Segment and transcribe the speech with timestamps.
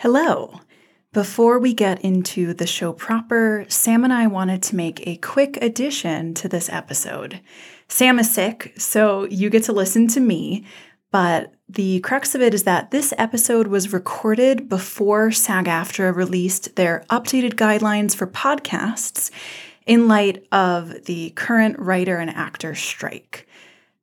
[0.00, 0.60] Hello.
[1.12, 5.58] Before we get into the show proper, Sam and I wanted to make a quick
[5.60, 7.42] addition to this episode.
[7.86, 10.64] Sam is sick, so you get to listen to me,
[11.10, 16.76] but the crux of it is that this episode was recorded before SAG AFTRA released
[16.76, 19.30] their updated guidelines for podcasts
[19.84, 23.46] in light of the current writer and actor strike.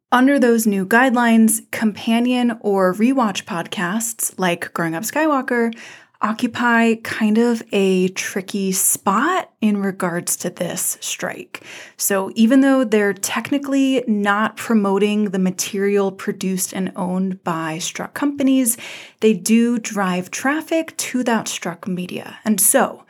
[0.10, 5.78] Under those new guidelines, companion or rewatch podcasts like Growing Up Skywalker
[6.22, 11.62] occupy kind of a tricky spot in regards to this strike.
[11.98, 18.78] So, even though they're technically not promoting the material produced and owned by struck companies,
[19.20, 22.40] they do drive traffic to that struck media.
[22.46, 23.04] And so,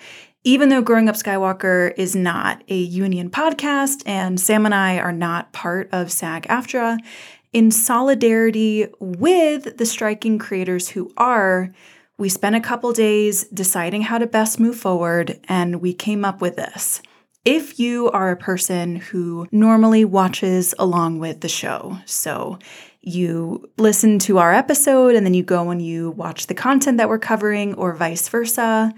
[0.48, 5.12] even though Growing Up Skywalker is not a union podcast and Sam and I are
[5.12, 7.00] not part of SAG AFTRA,
[7.52, 11.74] in solidarity with the striking creators who are,
[12.18, 16.40] we spent a couple days deciding how to best move forward and we came up
[16.40, 17.02] with this.
[17.44, 22.58] If you are a person who normally watches along with the show, so
[23.02, 27.10] you listen to our episode and then you go and you watch the content that
[27.10, 28.94] we're covering, or vice versa,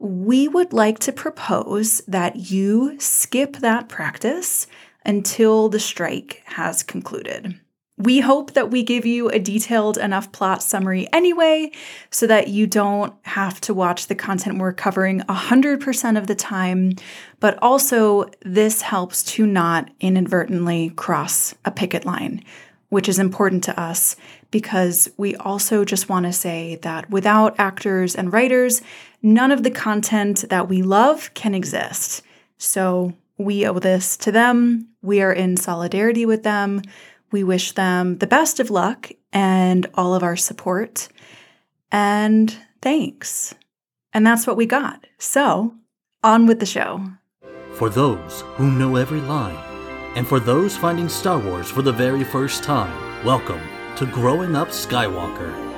[0.00, 4.66] we would like to propose that you skip that practice
[5.04, 7.60] until the strike has concluded.
[7.98, 11.70] We hope that we give you a detailed enough plot summary anyway,
[12.10, 16.92] so that you don't have to watch the content we're covering 100% of the time,
[17.40, 22.42] but also this helps to not inadvertently cross a picket line,
[22.88, 24.16] which is important to us
[24.50, 28.82] because we also just want to say that without actors and writers,
[29.22, 32.22] none of the content that we love can exist.
[32.58, 34.88] So we owe this to them.
[35.02, 36.82] We are in solidarity with them.
[37.30, 41.08] We wish them the best of luck and all of our support.
[41.92, 43.54] And thanks.
[44.12, 45.06] And that's what we got.
[45.18, 45.74] So,
[46.22, 47.06] on with the show.
[47.74, 49.56] For those who know every line,
[50.16, 53.60] and for those finding Star Wars for the very first time, welcome
[54.00, 55.69] to Growing Up Skywalker.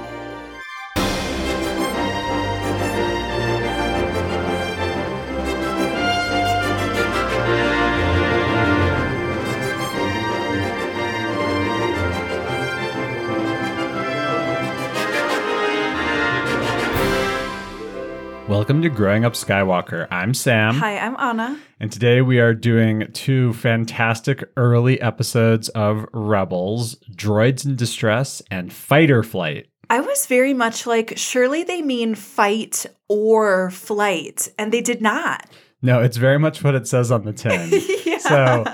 [18.62, 20.06] Welcome to Growing Up Skywalker.
[20.12, 20.76] I'm Sam.
[20.76, 21.58] Hi, I'm Anna.
[21.80, 28.72] And today we are doing two fantastic early episodes of Rebels Droids in Distress and
[28.72, 29.66] Fighter Flight.
[29.90, 35.44] I was very much like, surely they mean fight or flight, and they did not.
[35.82, 37.68] No, it's very much what it says on the tin.
[38.06, 38.18] yeah.
[38.18, 38.64] So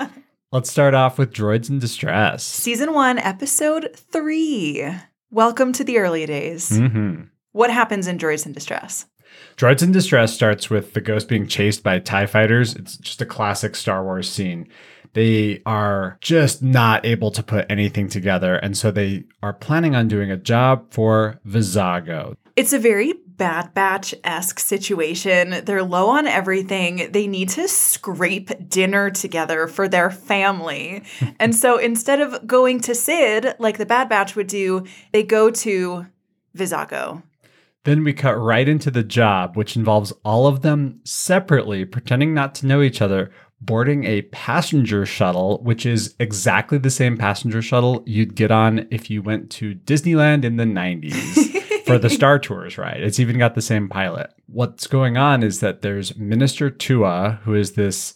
[0.51, 2.43] let's start off with Droids in Distress.
[2.43, 4.87] Season one, episode three.
[5.31, 6.69] Welcome to the early days.
[6.69, 7.23] Mm-hmm.
[7.53, 9.07] What happens in Droids in Distress?
[9.57, 12.75] Droids in Distress starts with the ghost being chased by TIE fighters.
[12.75, 14.67] It's just a classic Star Wars scene.
[15.13, 18.55] They are just not able to put anything together.
[18.55, 22.35] And so they are planning on doing a job for Vizago.
[22.55, 25.63] It's a very Bad Batch esque situation.
[25.63, 27.09] They're low on everything.
[27.11, 31.03] They need to scrape dinner together for their family.
[31.39, 35.49] and so instead of going to Cid like the Bad Batch would do, they go
[35.49, 36.05] to
[36.55, 37.23] Vizago.
[37.85, 42.53] Then we cut right into the job, which involves all of them separately, pretending not
[42.55, 43.31] to know each other,
[43.61, 49.09] boarding a passenger shuttle, which is exactly the same passenger shuttle you'd get on if
[49.09, 53.01] you went to Disneyland in the 90s for the Star Tours ride.
[53.01, 54.33] It's even got the same pilot.
[54.47, 58.13] What's going on is that there's Minister Tua, who is this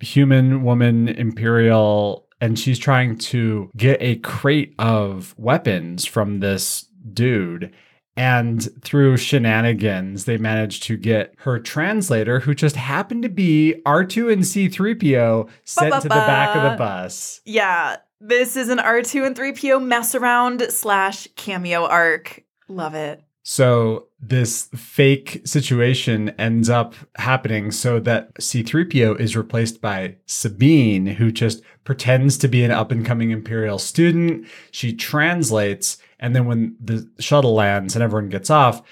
[0.00, 7.74] human woman imperial, and she's trying to get a crate of weapons from this dude
[8.18, 14.32] and through shenanigans, they managed to get her translator, who just happened to be R2
[14.32, 17.40] and C3PO, sent to the back of the bus.
[17.44, 22.42] Yeah, this is an R2 and 3PO mess around slash cameo arc.
[22.66, 23.22] Love it.
[23.50, 31.32] So this fake situation ends up happening so that C3PO is replaced by Sabine, who
[31.32, 34.46] just pretends to be an up and coming Imperial student.
[34.70, 38.82] She translates and then when the shuttle lands and everyone gets off,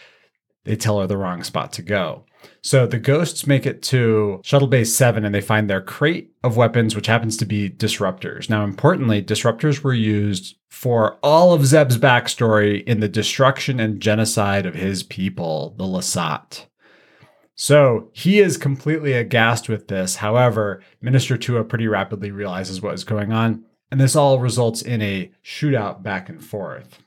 [0.64, 2.24] they tell her the wrong spot to go.
[2.62, 6.56] So the ghosts make it to Shuttle Base 7 and they find their crate of
[6.56, 8.50] weapons, which happens to be disruptors.
[8.50, 14.66] Now, importantly, disruptors were used for all of Zeb's backstory in the destruction and genocide
[14.66, 16.66] of his people, the Lasat.
[17.54, 20.16] So he is completely aghast with this.
[20.16, 25.00] However, Minister Tua pretty rapidly realizes what is going on, and this all results in
[25.00, 27.02] a shootout back and forth.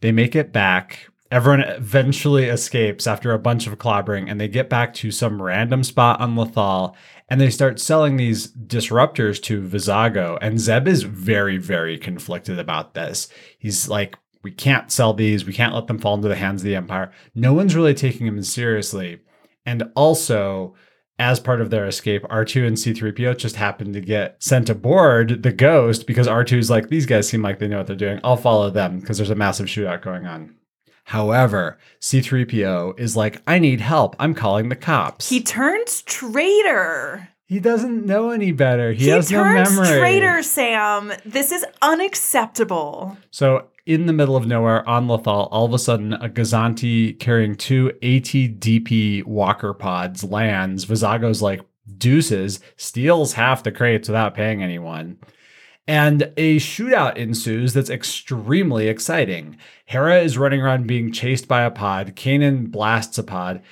[0.00, 4.68] They make it back, Everyone eventually escapes after a bunch of clobbering and they get
[4.68, 6.94] back to some random spot on Lothal
[7.30, 10.36] and they start selling these disruptors to Vizago.
[10.42, 13.28] And Zeb is very, very conflicted about this.
[13.58, 15.46] He's like, we can't sell these.
[15.46, 17.10] We can't let them fall into the hands of the Empire.
[17.34, 19.22] No one's really taking him seriously.
[19.64, 20.74] And also,
[21.18, 25.52] as part of their escape, R2 and C3PO just happen to get sent aboard the
[25.52, 28.20] Ghost because R2's like, these guys seem like they know what they're doing.
[28.22, 30.56] I'll follow them because there's a massive shootout going on.
[31.04, 34.16] However, C3PO is like, I need help.
[34.18, 35.28] I'm calling the cops.
[35.28, 37.28] He turns traitor.
[37.46, 38.92] He doesn't know any better.
[38.92, 39.98] He, He has no turns memory.
[39.98, 41.12] traitor, Sam.
[41.26, 43.16] This is unacceptable.
[43.30, 47.56] So, in the middle of nowhere on Lothal, all of a sudden, a Gozanti carrying
[47.56, 50.84] two ATDP walker pods lands.
[50.86, 51.60] Vizago's like,
[51.98, 55.18] deuces, steals half the crates without paying anyone.
[55.88, 59.58] And a shootout ensues that's extremely exciting.
[59.84, 62.14] Hera is running around being chased by a pod.
[62.14, 63.62] Kanan blasts a pod.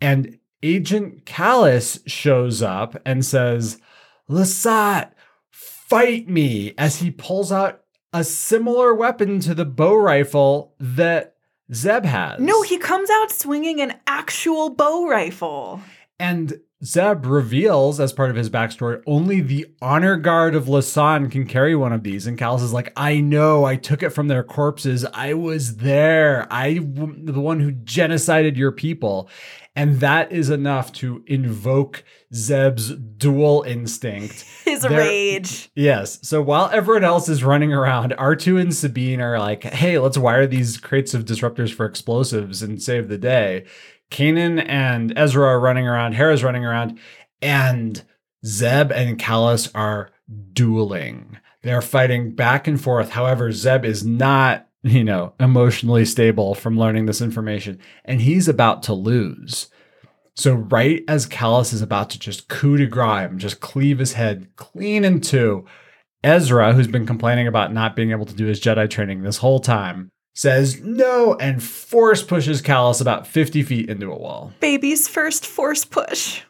[0.00, 3.80] And Agent Callus shows up and says,
[4.28, 5.12] Lasat,
[5.50, 7.82] fight me, as he pulls out
[8.12, 11.36] a similar weapon to the bow rifle that
[11.72, 12.40] Zeb has.
[12.40, 15.80] No, he comes out swinging an actual bow rifle.
[16.18, 21.46] And Zeb reveals, as part of his backstory, only the honor guard of Lasan can
[21.46, 22.26] carry one of these.
[22.26, 25.04] And Callus is like, I know, I took it from their corpses.
[25.12, 26.46] I was there.
[26.50, 29.28] I, the one who genocided your people.
[29.76, 32.02] And that is enough to invoke
[32.34, 34.44] Zeb's duel instinct.
[34.64, 35.70] His There- rage.
[35.74, 36.18] Yes.
[36.26, 40.46] So while everyone else is running around, R2 and Sabine are like, hey, let's wire
[40.46, 43.64] these crates of disruptors for explosives and save the day.
[44.10, 46.98] Kanan and Ezra are running around, Hera's running around,
[47.40, 48.02] and
[48.44, 50.10] Zeb and Callus are
[50.52, 51.38] dueling.
[51.62, 53.10] They're fighting back and forth.
[53.10, 58.82] However, Zeb is not, you know, emotionally stable from learning this information, and he's about
[58.84, 59.68] to lose.
[60.36, 64.14] So, right as Callus is about to just coup de grace him, just cleave his
[64.14, 65.66] head clean in two,
[66.22, 69.60] Ezra, who's been complaining about not being able to do his Jedi training this whole
[69.60, 70.10] time,
[70.40, 74.54] says no and force pushes Callus about 50 feet into a wall.
[74.58, 76.40] Baby's first force push.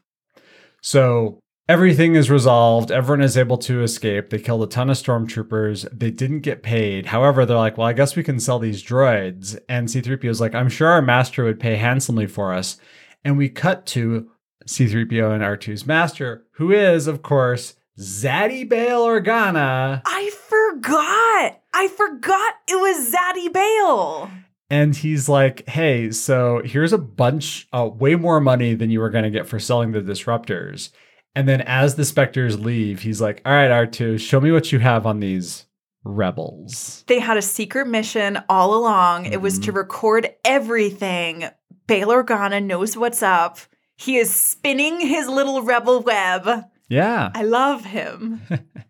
[0.80, 2.92] So everything is resolved.
[2.92, 4.30] Everyone is able to escape.
[4.30, 5.88] They killed a ton of stormtroopers.
[5.92, 7.06] They didn't get paid.
[7.06, 9.58] However, they're like, well, I guess we can sell these droids.
[9.68, 12.78] And C3PO is like, I'm sure our master would pay handsomely for us.
[13.24, 14.30] And we cut to
[14.68, 20.00] C3PO and R2's master, who is, of course, Zaddy Bail Organa.
[20.06, 20.30] I
[20.70, 21.60] forgot.
[21.72, 24.30] I forgot it was Zaddy Bail.
[24.68, 29.10] And he's like, hey, so here's a bunch, uh, way more money than you were
[29.10, 30.90] going to get for selling the disruptors.
[31.34, 34.78] And then as the Spectres leave, he's like, all right, R2, show me what you
[34.78, 35.66] have on these
[36.04, 37.04] rebels.
[37.08, 39.26] They had a secret mission all along.
[39.26, 41.48] It was to record everything.
[41.86, 43.58] Bail Organa knows what's up.
[43.96, 46.64] He is spinning his little rebel web.
[46.88, 47.30] Yeah.
[47.34, 48.40] I love him.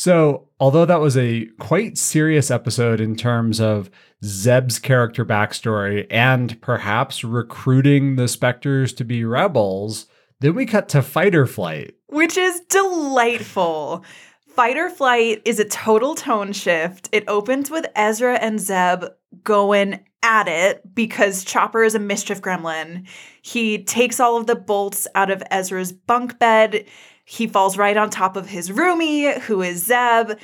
[0.00, 3.90] So, although that was a quite serious episode in terms of
[4.24, 10.06] Zeb's character backstory and perhaps recruiting the Spectres to be rebels,
[10.40, 11.96] then we cut to fighter flight.
[12.06, 14.02] which is delightful.
[14.48, 17.10] Fighter Flight is a total tone shift.
[17.12, 19.04] It opens with Ezra and Zeb
[19.44, 23.06] going at it because Chopper is a mischief gremlin.
[23.42, 26.86] He takes all of the bolts out of Ezra's bunk bed.
[27.30, 30.36] He falls right on top of his roomie, who is Zeb.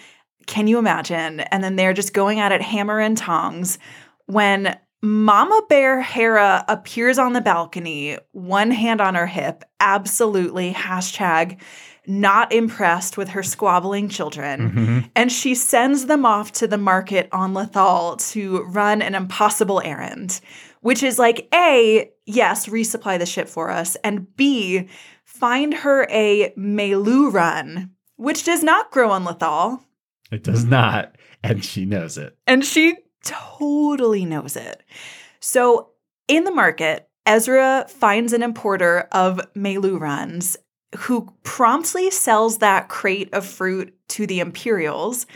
[0.47, 1.41] Can you imagine?
[1.41, 3.81] And then they're just going at it hammer and tongs
[4.27, 11.61] when Mama Bear Hera appears on the balcony, one hand on her hip, absolutely hashtag
[12.07, 14.71] not impressed with her squabbling children.
[14.71, 14.99] Mm-hmm.
[15.17, 20.41] And she sends them off to the market on Lothal to run an impossible errand,
[20.83, 24.89] which is like A, yes, resupply the ship for us, and B,
[25.39, 29.81] find her a Meiloorun, which does not grow on Lothal.
[30.33, 32.37] It does not, and she knows it.
[32.47, 34.83] And she totally knows it.
[35.41, 35.91] So
[36.29, 40.57] in the market, Ezra finds an importer of Meilooruns
[40.97, 45.27] who promptly sells that crate of fruit to the Imperials.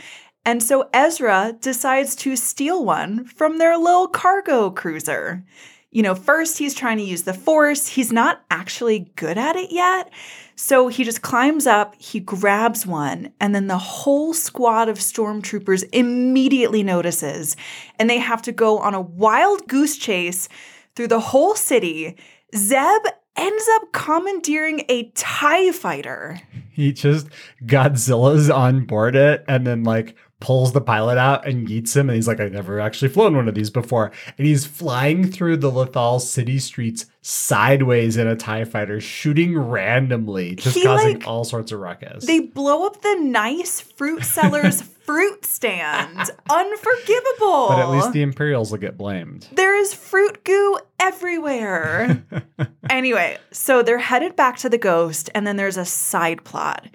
[0.45, 5.43] And so Ezra decides to steal one from their little cargo cruiser.
[5.91, 7.85] You know, first he's trying to use the force.
[7.85, 10.09] He's not actually good at it yet.
[10.55, 15.83] So he just climbs up, he grabs one, and then the whole squad of stormtroopers
[15.91, 17.57] immediately notices.
[17.99, 20.47] And they have to go on a wild goose chase
[20.95, 22.15] through the whole city.
[22.55, 23.01] Zeb
[23.35, 26.39] ends up commandeering a TIE fighter.
[26.71, 27.27] he just
[27.65, 32.15] Godzilla's on board it and then like pulls the pilot out and yeets him and
[32.17, 35.71] he's like I've never actually flown one of these before and he's flying through the
[35.71, 41.43] Lothal city streets sideways in a tie fighter shooting randomly just He, causing like- all
[41.43, 42.25] sorts of ruckus.
[42.25, 46.31] They blow up the nice fruit seller's fruit stand.
[46.49, 47.67] Unforgivable.
[47.69, 49.47] but at least the Imperials will get blamed.
[49.51, 52.23] There is fruit goo everywhere.
[52.89, 56.87] anyway, so they're headed back to the ghost, and then there's a side plot.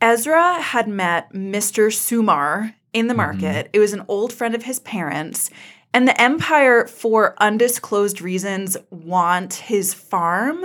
[0.00, 1.88] Ezra had met Mr.
[1.92, 3.70] Sumar in the market.
[3.72, 5.50] It was an old friend of his parents.
[5.92, 10.64] And the Empire, for undisclosed reasons, want his farm.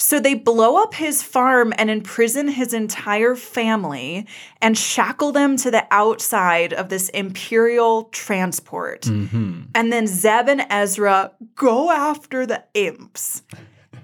[0.00, 4.26] So they blow up his farm and imprison his entire family
[4.62, 9.06] and shackle them to the outside of this imperial transport.
[9.06, 13.42] hmm And then Zeb and Ezra go after the imps.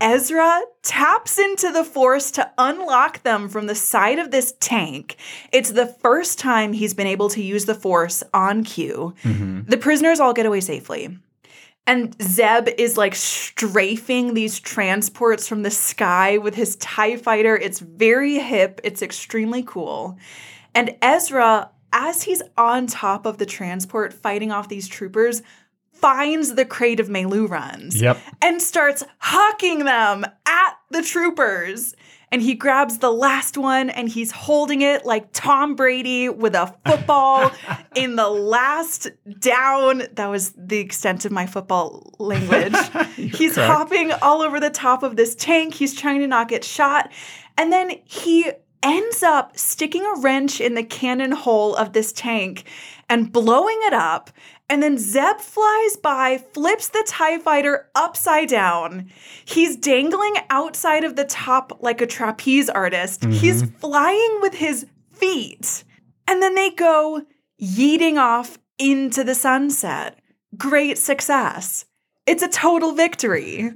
[0.05, 5.17] Ezra taps into the force to unlock them from the side of this tank.
[5.51, 9.15] It's the first time he's been able to use the force on cue.
[9.23, 11.17] hmm The prisoners all get away safely.
[11.87, 17.57] And Zeb is like strafing these transports from the sky with his TIE fighter.
[17.57, 20.19] It's very hip, it's extremely cool.
[20.75, 25.43] And Ezra, as he's on top of the transport fighting off these troopers,
[26.05, 28.19] finds the crate of Meilooruns Yep.
[28.43, 31.95] and starts hucking them at the troopers.
[32.31, 36.75] And he grabs the last one and he's holding it like Tom Brady with a
[36.85, 37.51] football
[37.95, 39.09] in the last
[39.39, 40.03] down.
[40.13, 42.75] That was the extent of my football language.
[43.17, 43.71] he's correct.
[43.73, 45.73] hopping all over the top of this tank.
[45.73, 47.11] He's trying to not get shot.
[47.57, 48.51] And then he
[48.83, 52.65] ends up sticking a wrench in the cannon hole of this tank
[53.09, 54.31] and blowing it up.
[54.69, 59.11] And then Zeb flies by, flips the TIE fighter upside down.
[59.45, 63.21] He's dangling outside of the top like a trapeze artist.
[63.21, 63.33] Mm-hmm.
[63.33, 65.85] He's flying with his feet.
[66.27, 67.23] And then they go
[67.61, 70.19] yeeting off into the sunset.
[70.57, 71.85] Great success.
[72.27, 73.71] It's a total victory.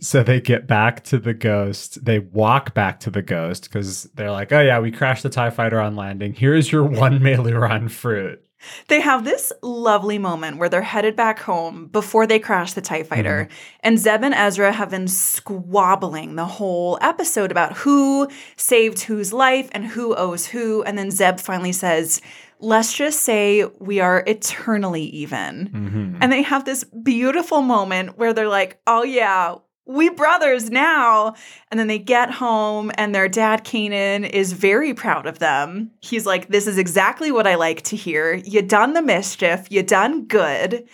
[0.00, 2.04] So they get back to the ghost.
[2.04, 5.50] They walk back to the ghost because they're like, oh, yeah, we crashed the TIE
[5.50, 6.32] fighter on landing.
[6.32, 8.42] Here's your one Meiloorun fruit.
[8.88, 13.02] They have this lovely moment where they're headed back home before they crash the TIE
[13.02, 13.48] fighter.
[13.80, 19.68] And Zeb and Ezra have been squabbling the whole episode about who saved whose life
[19.72, 20.82] and who owes who.
[20.82, 22.20] And then Zeb finally says,
[22.62, 25.70] Let's just say we are eternally even.
[25.70, 26.18] Mhm.
[26.20, 29.54] And they have this beautiful moment where they're like, oh, yeah,
[29.86, 31.34] we brothers now.
[31.70, 35.90] And then they get home, and their dad, Kanan, is very proud of them.
[36.00, 38.34] He's like, this is exactly what I like to hear.
[38.34, 40.88] You done the mischief, you done good.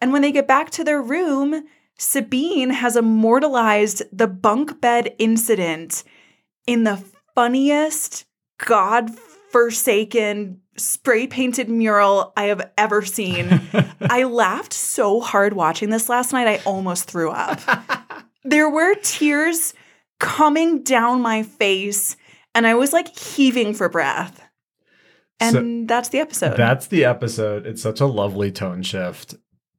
[0.00, 1.64] And when they get back to their room,
[1.98, 6.04] Sabine has immortalized the bunk bed incident
[6.66, 7.02] in the
[7.34, 8.24] funniest,
[8.58, 9.10] God
[9.50, 13.60] forsaken, spray painted mural I have ever seen.
[14.02, 17.60] I laughed so hard watching this last night, I almost threw up.
[18.50, 19.74] there were tears
[20.20, 22.16] coming down my face,
[22.54, 24.42] and I was like heaving for breath.
[25.40, 26.56] And that's the episode.
[26.56, 27.64] That's the episode.
[27.64, 29.36] It's such a lovely tone shift.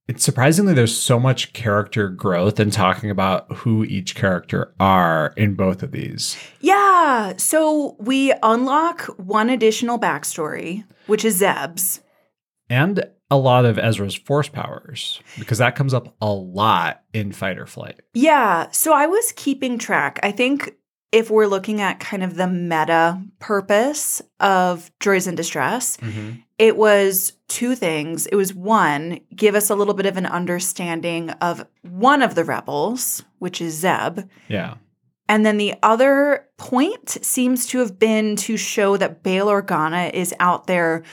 [0.07, 5.53] It's surprisingly there's so much character growth in talking about who each character are in
[5.53, 6.37] both of these.
[6.61, 7.33] yeah.
[7.37, 11.99] So we unlock one additional backstory, which is Zeb's.
[12.69, 17.65] And a lot of Ezra's force powers, because that comes up a lot in Fighter
[17.65, 18.01] Flight.
[18.13, 18.69] Yeah.
[18.71, 20.19] So I was keeping track.
[20.23, 20.75] I think
[21.11, 26.37] if we're looking at kind of the meta purpose of Droids in Distress, mm-hmm.
[26.57, 28.27] it was two things.
[28.27, 32.43] It was one, give us a little bit of an understanding of one of the
[32.43, 34.19] rebels, which is Zeb.
[34.47, 34.75] Yeah.
[35.27, 40.33] And then the other point seems to have been to show that Bail Organa is
[40.39, 41.03] out there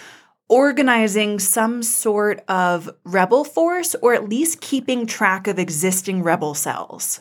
[0.48, 7.20] organizing some sort of rebel force or at least keeping track of existing rebel cells.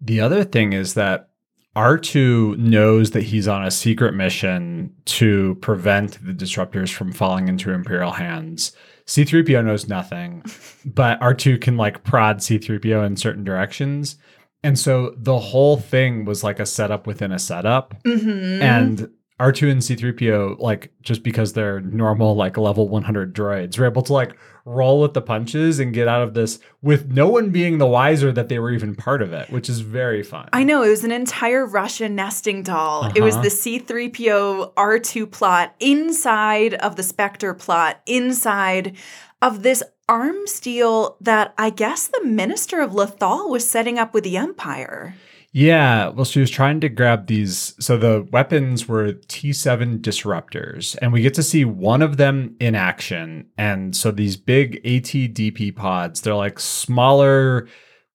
[0.00, 1.30] The other thing is that
[1.74, 7.70] R2 knows that he's on a secret mission to prevent the disruptors from falling into
[7.70, 8.72] Imperial hands.
[9.06, 10.42] C3PO knows nothing,
[10.84, 14.16] but R2 can like prod C3PO in certain directions.
[14.62, 18.02] And so the whole thing was like a setup within a setup.
[18.04, 18.62] Mm-hmm.
[18.62, 24.02] And R2 and C3PO, like just because they're normal, like level 100 droids, were able
[24.02, 27.76] to like roll with the punches and get out of this with no one being
[27.78, 30.48] the wiser that they were even part of it, which is very fun.
[30.54, 33.10] I know it was an entire Russian nesting doll.
[33.14, 33.42] It was Uh-huh.
[33.44, 38.96] the C3PO R2 plot inside of the Spectre plot, inside
[39.42, 44.24] of this arms deal that I guess the minister of Lothal was setting up with
[44.24, 45.14] the Empire.
[45.58, 47.74] Yeah, well, she was trying to grab these.
[47.82, 52.74] So the weapons were T7 disruptors, and we get to see one of them in
[52.74, 53.48] action.
[53.56, 57.68] And so these big ATDP pods, they're like smaller,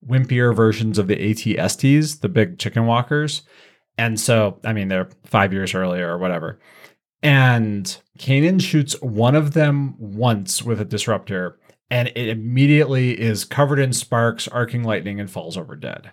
[0.07, 3.41] wimpier versions of the ATSTs, the big chicken walkers.
[3.97, 6.59] And so, I mean, they're five years earlier or whatever.
[7.23, 11.57] And Kanan shoots one of them once with a disruptor,
[11.89, 16.11] and it immediately is covered in sparks, arcing lightning, and falls over dead.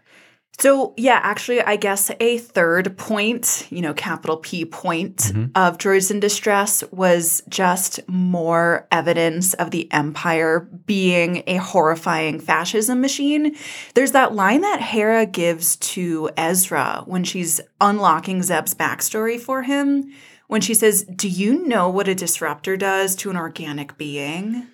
[0.60, 5.50] So, yeah, actually, I guess a third point, you know, capital P point Mhm.
[5.54, 13.00] of Droids in Distress was just more evidence of the Empire being a horrifying fascism
[13.00, 13.54] machine.
[13.94, 20.10] There's that line that Hera gives to Ezra when she's unlocking Zeb's backstory for him,
[20.48, 24.66] when she says, Do you know what a disruptor does to an organic being?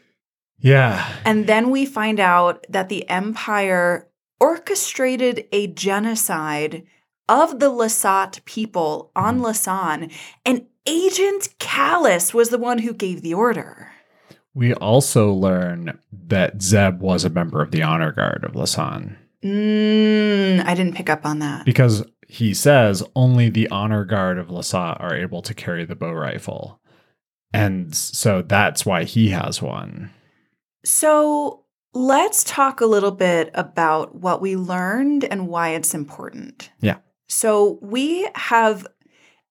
[0.60, 1.04] Yeah.
[1.26, 4.06] And then we find out that the Empire
[4.40, 6.84] orchestrated a genocide
[7.28, 10.12] of the Lasat people on Lasan,
[10.44, 13.90] and Agent Callus was the one who gave the order.
[14.52, 20.64] We also learn that Zeb was a member of the honor guard of Lasan Mm,
[20.64, 21.66] I didn't pick up on that.
[21.66, 26.12] because he says only the honor guard of Lasat are able to carry the bow
[26.12, 26.80] rifle.
[27.52, 30.10] And so that's why he has one.
[30.84, 31.63] So
[31.94, 36.70] let's talk a little bit about what we learned and why it's important.
[36.80, 36.96] Yeah.
[37.28, 38.86] So we have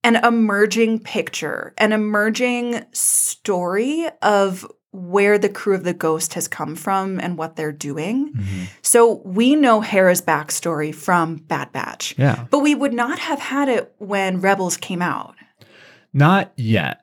[0.04, 6.76] an emerging picture, an emerging story of where the crew of the Ghost has come
[6.76, 8.34] from and what they're doing.
[8.34, 8.64] Mm-hmm.
[8.84, 12.46] So we know Hera's backstory from Bad Batch, Yeah.
[12.52, 15.36] but we would not have had it when Rebels came out.
[16.14, 17.03] Not yet.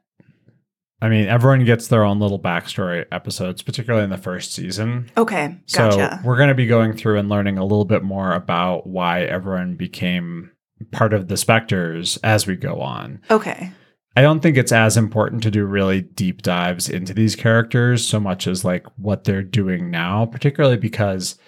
[1.03, 5.11] I mean, everyone gets their own little backstory episodes, particularly in the first season.
[5.17, 8.87] Okay, So we're going to be going through and learning a little bit more about
[8.87, 10.51] why everyone became
[10.93, 13.21] part of the Spectres as we go on.
[13.31, 13.73] okay.
[14.17, 18.19] I don't think it's as important to do really deep dives into these characters so
[18.19, 21.39] much as like what they're doing now, particularly because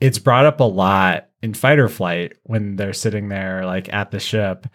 [0.00, 4.20] it's brought up a lot in Fighter Flight when they're sitting there like at the
[4.20, 4.66] ship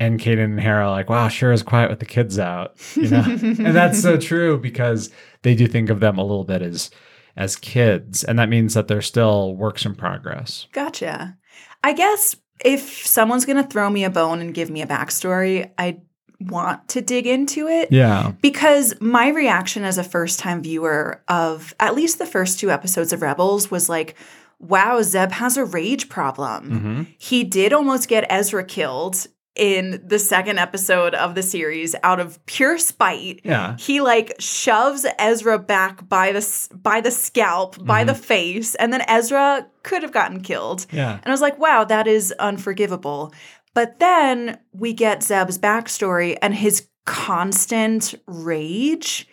[0.00, 2.74] and Kanan and Hera are like, wow, sure is quiet with the kids out.
[2.96, 3.24] You know?
[3.28, 5.10] and that's so true because
[5.42, 6.90] they do think of them a little bit as
[7.36, 8.24] as kids.
[8.24, 10.66] And that means that they're still works in progress.
[10.72, 11.36] Gotcha.
[11.82, 15.70] I guess if someone's going to throw me a bone and give me a backstory,
[15.78, 16.00] I
[16.40, 18.32] want to dig into it Yeah.
[18.42, 23.12] because my reaction as a first time viewer of at least the first two episodes
[23.12, 24.14] of Rebels was like,
[24.58, 26.70] wow, Zeb has a rage problem.
[26.80, 32.20] hmm He did almost get Ezra killed in the second episode of the series out
[32.20, 33.40] of pure spite.
[33.44, 33.76] Yeah.
[33.78, 38.22] He like shoves Ezra back by the by the scalp, by the mm-hmm.
[38.22, 40.86] face, and then Ezra could have gotten killed.
[40.90, 41.14] Yeah.
[41.14, 43.32] And I was like, wow, that is unforgivable.
[43.74, 49.26] But then we get Zeb's backstory and his constant rage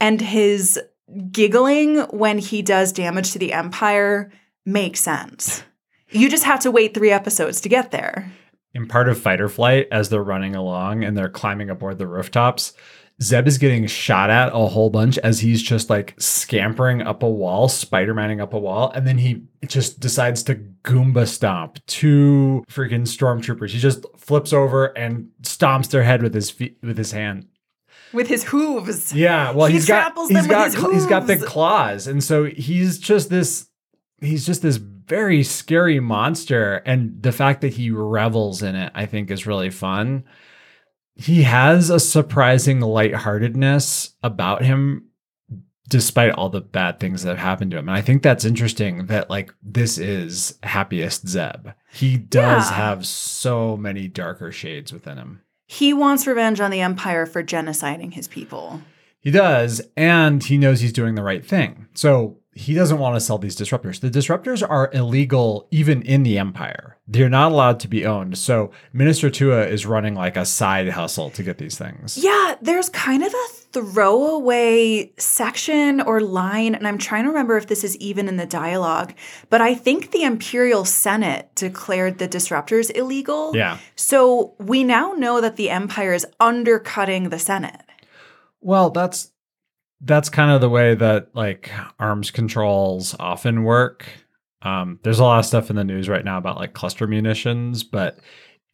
[0.00, 0.78] and his
[1.30, 4.32] giggling when he does damage to the Empire
[4.64, 5.62] makes sense.
[6.10, 8.30] You just have to wait three episodes to get there.
[8.76, 12.74] In part of Fighter Flight as they're running along and they're climbing aboard the rooftops
[13.22, 17.28] zeb is getting shot at a whole bunch as he's just like scampering up a
[17.28, 23.02] wall spider-maning up a wall and then he just decides to goomba stomp two freaking
[23.06, 23.70] stormtroopers.
[23.70, 27.46] He just flips over and stomps their head with his feet with his hand.
[28.12, 29.14] With his hooves.
[29.14, 32.98] yeah well He he's got he's with got he's got big claws and so he's
[32.98, 33.68] just this
[34.20, 39.06] he's just this very scary monster and the fact that he revels in it i
[39.06, 40.24] think is really fun
[41.14, 45.04] he has a surprising lightheartedness about him
[45.88, 49.06] despite all the bad things that have happened to him and i think that's interesting
[49.06, 52.76] that like this is happiest zeb he does Yeah.
[52.76, 58.12] have so many darker shades within him He wants revenge on the Empire for genociding
[58.14, 58.80] his people.
[59.18, 61.88] He does, and he knows he's doing the right thing.
[61.94, 64.00] So he doesn't want to sell these disruptors.
[64.00, 66.96] The disruptors are illegal even in the Empire.
[67.06, 68.38] They're not allowed to be owned.
[68.38, 72.16] So Minister Tua is running like a side hustle to get these things.
[72.16, 77.66] Yeah, there's kind of a throwaway section or line, and I'm trying to remember if
[77.66, 79.12] this is even in the dialogue,
[79.50, 83.54] but I think the Imperial Senate declared the disruptors illegal.
[83.54, 83.76] Yeah.
[83.96, 87.82] So we now know that the Empire is undercutting the Senate.
[88.62, 89.30] Well, that's
[90.00, 94.06] that's kind of the way that like arms controls often work.
[94.62, 97.84] Um, there's a lot of stuff in the news right now about like cluster munitions,
[97.84, 98.18] but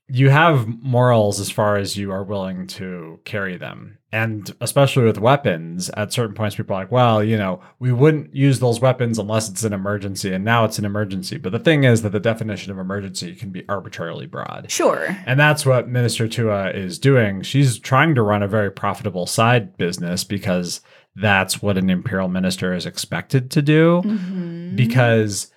[0.08, 3.98] you have morals as far as you are willing to carry them.
[4.10, 8.34] And especially with weapons, at certain points, people are like, well, you know, we wouldn't
[8.34, 10.34] use those weapons unless it's an emergency.
[10.34, 11.38] And now it's an emergency.
[11.38, 14.70] But the thing is that the definition of emergency can be arbitrarily broad.
[14.70, 15.16] Sure.
[15.24, 17.40] And that's what Minister Tua is doing.
[17.40, 20.82] She's trying to run a very profitable side business because
[21.14, 24.02] that's what an imperial minister is expected to do.
[24.04, 24.76] Mhm.
[24.76, 25.50] Because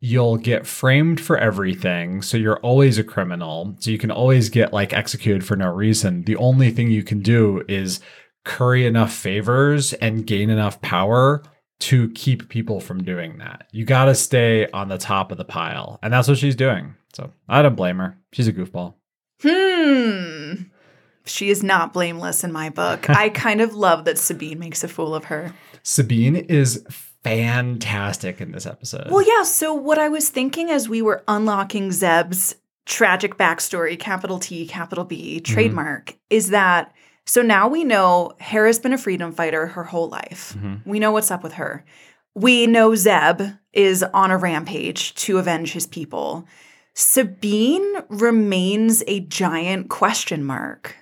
[0.00, 2.22] you'll get framed for everything.
[2.22, 3.76] So you're always a criminal.
[3.78, 6.24] So you can always get like executed for no reason.
[6.24, 8.00] The only thing you can do is
[8.44, 11.42] curry enough favors and gain enough power
[11.80, 13.68] to keep people from doing that.
[13.70, 15.98] You got to stay on the top of the pile.
[16.02, 16.94] And that's what she's doing.
[17.14, 18.16] So I don't blame her.
[18.32, 18.94] She's a goofball.
[19.42, 20.41] Hmm.
[21.24, 23.08] She is not blameless in my book.
[23.10, 25.52] I kind of love that Sabine makes a fool of her.
[25.82, 26.84] Sabine is
[27.24, 29.10] fantastic in this episode.
[29.10, 29.44] Well, yeah.
[29.44, 35.04] So, what I was thinking as we were unlocking Zeb's tragic backstory, capital T, capital
[35.04, 36.92] B, trademark, is that
[37.24, 40.56] so now we know Hera's been a freedom fighter her whole life.
[40.58, 40.80] Mhm.
[40.84, 41.84] We know what's up with her.
[42.34, 46.46] We know Zeb is on a rampage to avenge his people.
[46.94, 50.96] Sabine remains a giant question mark.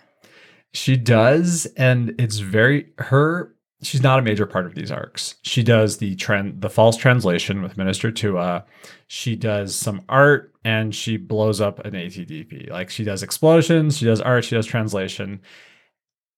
[0.73, 3.55] She does, and it's very her.
[3.83, 5.37] She's not a major part of these arcs.
[5.43, 8.65] She does the trend, the false translation with Minister Tua.
[9.07, 12.71] She does some art, and she blows up an ATDP.
[12.71, 15.41] Like she does explosions, she does art, she does translation.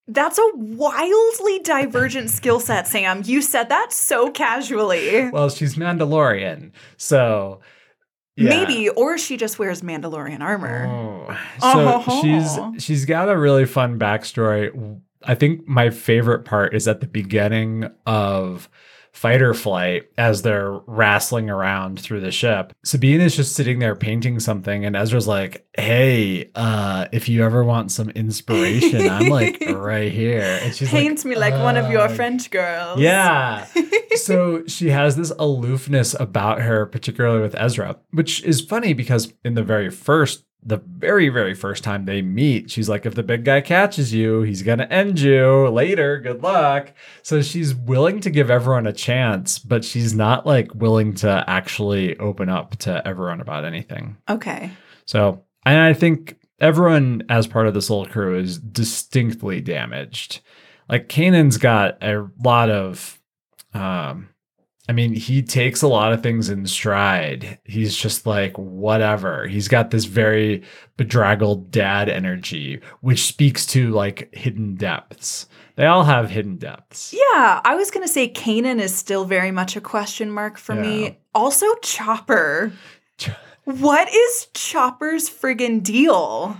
[0.08, 3.22] That's a wildly divergent skill set, Sam.
[3.24, 5.30] You said that so casually.
[5.30, 7.60] Well, she's Mandalorian, so
[8.36, 8.48] yeah.
[8.50, 10.86] Maybe, or she just wears Mandalorian armor.
[10.86, 11.38] Oh.
[11.60, 12.22] So Oh.
[12.74, 14.98] she's she's got a really fun backstory.
[15.24, 18.68] I think my favorite part is at the beginning of
[19.12, 22.72] fighter flight as they're wrestling around through the ship.
[22.84, 27.62] Sabine is just sitting there painting something and Ezra's like, "Hey, uh if you ever
[27.62, 31.90] want some inspiration, I'm like right here." And she's like, Paint me like one of
[31.90, 32.98] your "Uh, French girls.
[33.00, 33.66] yeah.
[34.16, 39.54] so she has this aloofness about her, particularly with Ezra, which is funny because in
[39.54, 43.44] the very first, the very, very first time they meet, she's like, if the big
[43.44, 46.20] guy catches you, he's going to end you later.
[46.20, 46.92] Good luck.
[47.22, 52.16] So she's willing to give everyone a chance, but she's not like willing to actually
[52.18, 54.16] open up to everyone about anything.
[54.28, 54.70] Okay.
[55.04, 60.40] So, and I think everyone as part of this little crew is distinctly damaged.
[60.88, 63.18] Like Kanan's got a lot of,
[63.74, 64.28] um,
[64.88, 67.60] I mean, he takes a lot of things in stride.
[67.64, 69.46] He's just like, whatever.
[69.46, 70.62] He's got this very
[70.96, 75.46] bedraggled dad energy, which speaks to like hidden depths.
[75.76, 77.12] They all have hidden depths.
[77.14, 80.74] Yeah, I was going to say Kanan is still very much a question mark for
[80.74, 80.82] Yeah.
[80.82, 81.18] me.
[81.32, 82.72] Also, Chopper.
[83.18, 83.30] Ch-
[83.64, 86.56] What is Chopper's friggin' deal?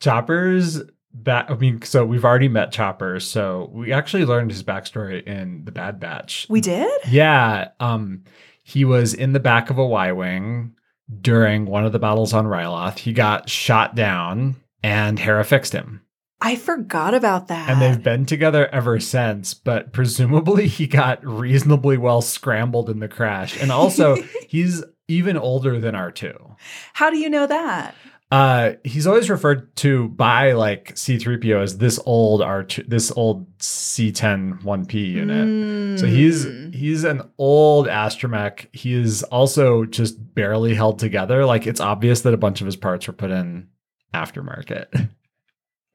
[0.00, 0.82] Chopper's
[1.14, 1.50] back.
[1.50, 3.20] I mean, so we've already met Chopper.
[3.20, 6.46] So we actually learned his backstory in the Bad Batch.
[6.48, 6.90] We did?
[7.08, 7.68] Yeah.
[7.80, 8.24] Um,
[8.62, 10.74] he was in the back of a Y Wing
[11.20, 12.98] during one of the battles on Ryloth.
[12.98, 16.00] He got shot down and Hera fixed him.
[16.40, 17.70] I forgot about that.
[17.70, 23.06] And they've been together ever since, but presumably he got reasonably well scrambled in the
[23.06, 23.60] crash.
[23.60, 24.16] And also,
[24.48, 26.56] he's even older than R2.
[26.94, 27.94] How do you know that?
[28.32, 34.62] Uh, he's always referred to by like C3PO as this old R2, this old C10
[34.62, 36.00] 1P unit.
[36.00, 36.74] So he's Mm.
[36.74, 38.68] he's an old astromech.
[38.74, 41.44] He is also just barely held together.
[41.44, 43.68] Like it's obvious that a bunch of his parts were put in
[44.14, 44.86] aftermarket.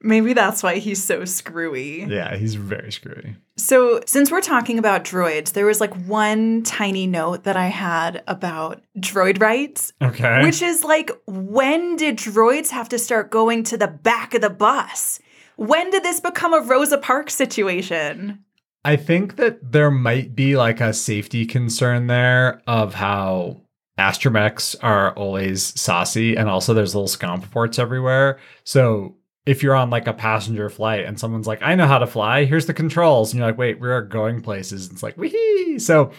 [0.00, 2.04] Maybe that's why he's so screwy.
[2.04, 3.36] yeah, he's very screwy.
[3.56, 8.22] So, since we're talking about droids, there was like one tiny note that I had
[8.28, 10.44] about droid rights, Okay.
[10.44, 14.50] which is like, when did droids have to start going to the back of the
[14.50, 15.18] bus?
[15.56, 18.44] When did this become a Rosa Parks situation?
[18.84, 23.62] I think that there might be like a safety concern there of how
[23.98, 28.38] astromechs are always saucy and also there's little scomp ports everywhere.
[28.62, 29.16] So
[29.48, 32.44] if you're on like a passenger flight and someone's like, I know how to fly,
[32.44, 33.32] here's the controls.
[33.32, 34.90] And you're like, wait, we are going places.
[34.92, 35.78] It's like, wee.
[35.78, 36.12] So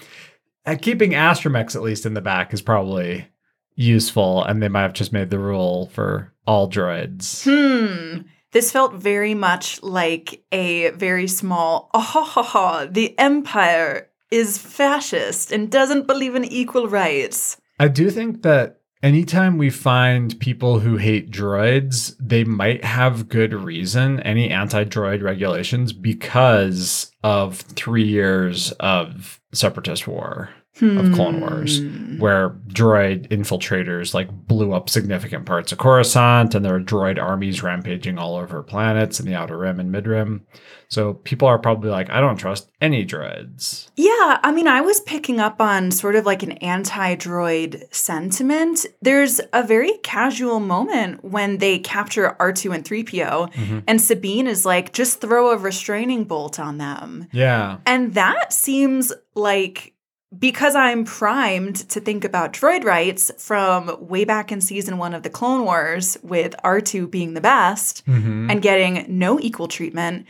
[0.65, 3.27] uh, keeping astromechs at least in the back is probably
[3.75, 4.43] useful.
[4.43, 7.43] And they might have just made the rule for all droids.
[7.43, 8.21] Hmm.
[8.51, 14.57] This felt very much like a very small, oh, ha, ha, ha, the Empire is
[14.57, 17.57] fascist and doesn't believe in equal rights.
[17.79, 23.53] I do think that anytime we find people who hate droids, they might have good
[23.53, 30.49] reason, any anti droid regulations, because of three years of separatist war.
[30.81, 31.41] Of Clone hmm.
[31.41, 31.81] Wars,
[32.19, 37.63] where droid infiltrators like blew up significant parts of Coruscant, and there were droid armies
[37.63, 40.45] rampaging all over planets in the Outer Rim and Mid Rim.
[40.89, 43.89] So people are probably like, I don't trust any droids.
[43.95, 48.85] Yeah, I mean, I was picking up on sort of like an anti droid sentiment.
[49.01, 53.79] There's a very casual moment when they capture R2 and 3PO, mm-hmm.
[53.87, 57.27] and Sabine is like, just throw a restraining bolt on them.
[57.31, 57.77] Yeah.
[57.85, 59.93] And that seems like
[60.37, 65.23] because I'm primed to think about droid rights from way back in season one of
[65.23, 68.49] the Clone Wars, with R2 being the best mm-hmm.
[68.49, 70.27] and getting no equal treatment,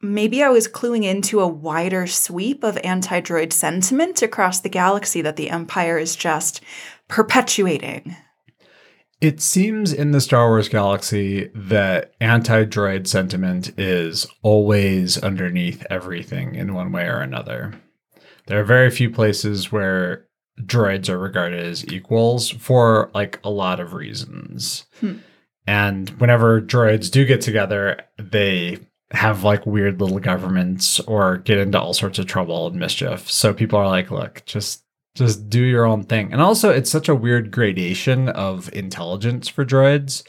[0.00, 5.20] maybe I was cluing into a wider sweep of anti droid sentiment across the galaxy
[5.20, 6.62] that the Empire is just
[7.08, 8.16] perpetuating.
[9.20, 16.54] It seems in the Star Wars galaxy that anti droid sentiment is always underneath everything
[16.54, 17.74] in one way or another.
[18.52, 20.26] There are very few places where
[20.60, 24.84] droids are regarded as equals for like a lot of reasons.
[25.00, 25.14] Hmm.
[25.66, 28.76] And whenever droids do get together, they
[29.10, 33.30] have like weird little governments or get into all sorts of trouble and mischief.
[33.30, 34.84] So people are like, look, just
[35.14, 36.30] just do your own thing.
[36.30, 40.24] And also it's such a weird gradation of intelligence for droids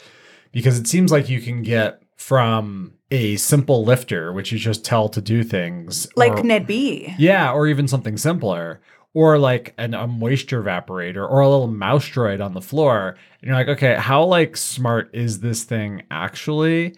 [0.54, 5.10] because it seems like you can get from a simple lifter, which you just tell
[5.10, 7.14] to do things, Like or- Ned B.
[7.20, 8.82] yeah, or even something simpler,
[9.14, 13.18] or like an, a moisture evaporator, or a little mouse droid on the floor.
[13.42, 16.96] And you're like, okay, how like smart is this thing actually?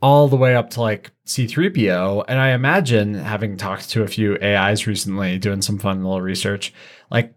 [0.00, 2.24] All the way up to like C3PO.
[2.26, 6.72] And I imagine having talked to a few AIs recently, doing some fun little research,
[7.10, 7.34] like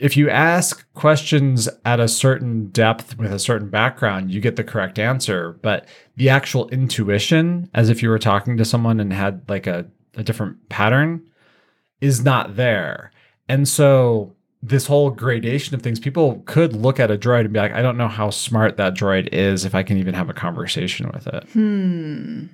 [0.00, 4.64] if you ask questions at a certain depth with a certain background, you get the
[4.64, 5.58] correct answer.
[5.62, 5.86] But
[6.16, 9.86] the actual intuition, as if you were talking to someone and had like a,
[10.16, 11.28] a different pattern,
[12.00, 13.12] is not there.
[13.48, 17.60] And so this whole gradation of things, people could look at a droid and be
[17.60, 20.34] like, I don't know how smart that droid is if I can even have a
[20.34, 21.44] conversation with it.
[21.50, 22.46] Hmm.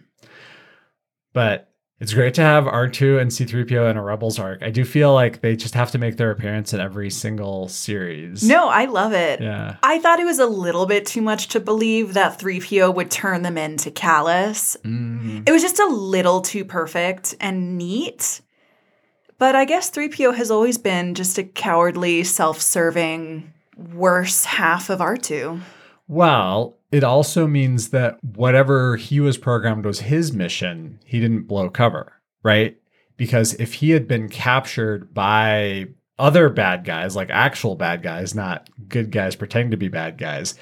[1.32, 4.62] But it's great to have R2 and C3PO in a Rebels arc.
[4.62, 8.42] I do feel like they just have to make their appearance in every single series.
[8.42, 9.40] No, I love it.
[9.40, 9.76] Yeah.
[9.82, 13.42] I thought it was a little bit too much to believe that 3PO would turn
[13.42, 14.76] them into Callus.
[14.84, 15.48] Mhm.
[15.48, 18.42] It was just a little too perfect and neat.
[19.38, 25.00] But I guess 3PO has always been just a cowardly, self serving, worse half of
[25.00, 25.60] R2.
[26.08, 31.68] Well, it also means that whatever he was programmed was his mission, he didn't blow
[31.68, 32.78] cover, right?
[33.18, 38.70] Because if he had been captured by other bad guys, like actual bad guys, not
[38.88, 40.54] good guys pretending to be bad guys,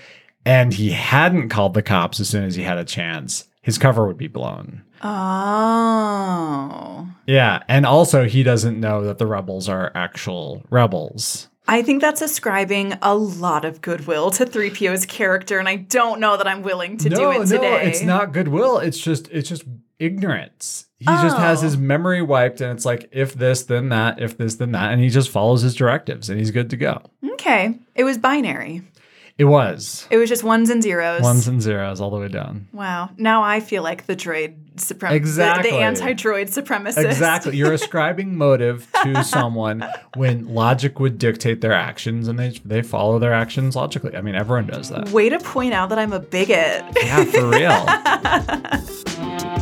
[0.45, 4.05] and he hadn't called the cops as soon as he had a chance, his cover
[4.05, 4.83] would be blown.
[5.03, 7.09] Oh.
[7.29, 7.63] Yeah.
[7.69, 11.49] And also, he doesn't know that the rebels are actual rebels.
[11.67, 16.37] I think that's ascribing a lot of goodwill to 3PO's character, and I don't know
[16.37, 17.71] that I'm willing to do it today.
[17.71, 18.79] No, it's not goodwill.
[18.79, 19.65] It's just it's just
[19.99, 20.87] ignorance.
[20.99, 21.63] He just has Oh.
[21.65, 25.01] his memory wiped, and it's like if this, then that, if this, then that, and
[25.03, 27.03] he just follows his directives, and he's good to go.
[27.33, 27.75] Okay.
[27.95, 28.83] It was binary.
[29.37, 31.21] It was It was just ones and zeros.
[31.21, 32.69] ones and zeros all the way down.
[32.73, 33.11] Wow.
[33.19, 35.11] Now I feel like the droid supremacist.
[35.13, 35.71] Exactly.
[35.71, 37.05] The, the anti-droid supremacist.
[37.05, 37.57] Exactly.
[37.57, 43.19] You're ascribing motive to someone when logic would dictate their actions, and they they follow
[43.19, 44.17] their actions logically.
[44.17, 45.09] I mean, everyone does that.
[45.11, 46.85] Way to point out that I'm a bigot.
[46.97, 49.51] Yeah, for real.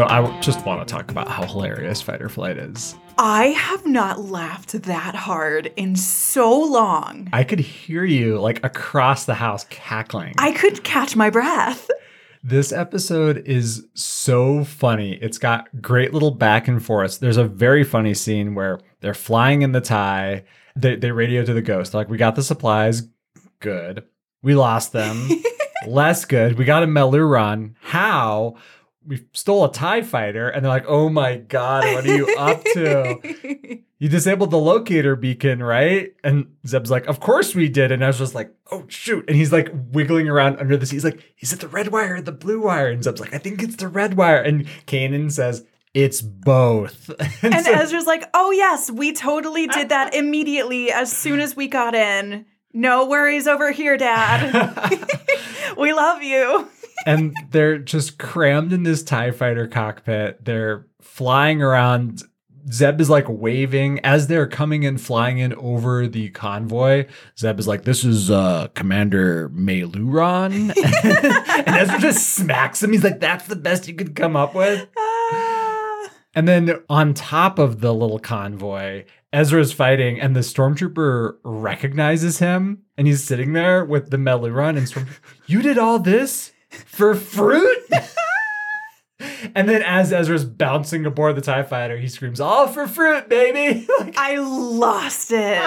[0.00, 2.96] So I just want to talk about how hilarious Fighter Flight is.
[3.18, 7.28] I have not laughed that hard in so long.
[7.34, 10.36] I could hear you like across the house cackling.
[10.38, 11.90] I could catch my breath.
[12.42, 15.18] This episode is so funny.
[15.20, 17.18] It's got great little back and forths.
[17.18, 20.44] There's a very funny scene where they're flying in the tie.
[20.76, 21.92] They, they radio to the ghost.
[21.92, 23.02] They're like, we got the supplies.
[23.58, 24.04] Good.
[24.40, 25.28] We lost them.
[25.86, 26.56] Less good.
[26.56, 27.74] We got a Meiloorun.
[27.82, 28.56] How?
[29.06, 30.48] We stole a TIE fighter.
[30.48, 33.78] And they're like, oh my God, what are you up to?
[34.00, 36.14] You disabled the locator beacon, right?
[36.24, 37.92] And Zeb's like, Of course we did.
[37.92, 39.26] And I was just like, Oh, shoot.
[39.28, 40.96] And he's like wiggling around under the seat.
[40.96, 42.88] He's like, Is it the red wire or the blue wire?
[42.88, 44.40] And Zeb's like, I think it's the red wire.
[44.40, 47.10] And Kanan says, It's both.
[47.42, 51.68] and so- Ezra's like, oh, yes, we totally did that immediately as soon as we
[51.68, 52.46] got in.
[52.72, 54.98] No worries over here, Dad.
[55.76, 56.66] we love you.
[57.06, 60.44] And they're just crammed in this TIE fighter cockpit.
[60.44, 62.22] They're flying around
[62.70, 67.06] Zeb is like waving as they're coming and flying in over the convoy.
[67.38, 70.72] Zeb is like, "This is uh, Commander Meiloorun,"
[71.66, 72.92] and Ezra just smacks him.
[72.92, 76.10] He's like, "That's the best you could come up with." Ah.
[76.34, 82.82] And then on top of the little convoy, Ezra's fighting, and the stormtrooper recognizes him,
[82.96, 84.76] and he's sitting there with the Meiloorun.
[84.76, 85.08] And storm,
[85.46, 87.78] you did all this for fruit.
[89.54, 93.86] and then as Ezra's bouncing aboard the Tie Fighter, he screams, "All for fruit, baby!"
[94.00, 95.60] Like, I lost it.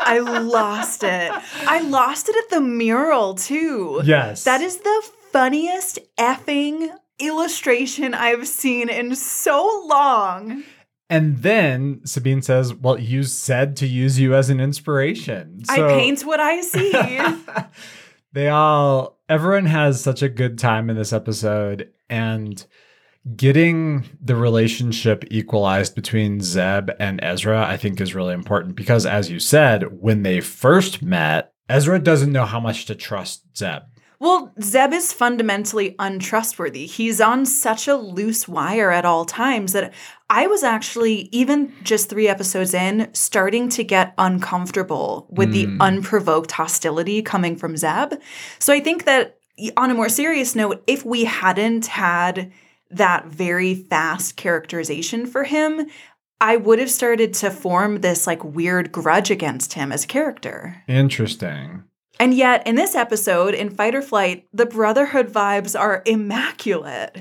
[0.00, 1.30] I lost it.
[1.66, 4.00] I lost it at the mural too.
[4.04, 6.88] yes, That is the funniest effing
[7.18, 10.62] illustration I've seen in so long.
[11.10, 16.22] And then Sabine says, "Well, you said to use you as an inspiration." I paint
[16.24, 16.92] what I see.
[18.32, 22.66] they all everyone has such a good time in this episode and
[23.36, 29.30] getting the relationship equalized between Zeb and Ezra I think is really important because as
[29.30, 33.82] you said when they first met Ezra doesn't know how much to trust Zeb.
[34.24, 36.86] Well, Zeb is fundamentally untrustworthy.
[36.86, 39.92] He's on such a loose wire at all times that
[40.30, 45.80] I was actually, even just three episodes in, starting to get uncomfortable with the Mm.
[45.80, 48.14] unprovoked hostility coming from Zeb.
[48.58, 49.36] So I think that
[49.76, 52.50] on a more serious note, if we hadn't had
[52.90, 55.86] that very fast characterization for him,
[56.40, 60.82] I would have started to form this like weird grudge against him as a character.
[60.88, 61.84] Interesting.
[62.20, 67.16] And yet, in this episode, in Fighter Flight, the Brotherhood vibes are immaculate.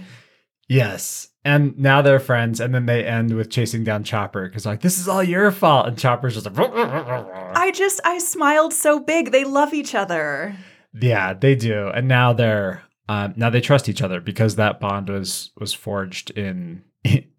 [0.67, 1.29] Yes.
[1.45, 4.97] And now they're friends and then they end with chasing down Chopper cuz like this
[4.97, 9.32] is all your fault and Chopper's just like I just, I smiled so big.
[9.32, 10.56] They love each other.
[10.93, 15.10] Yeah, they do, and now they're um, now they trust each other because that bond
[15.10, 16.84] was was forged in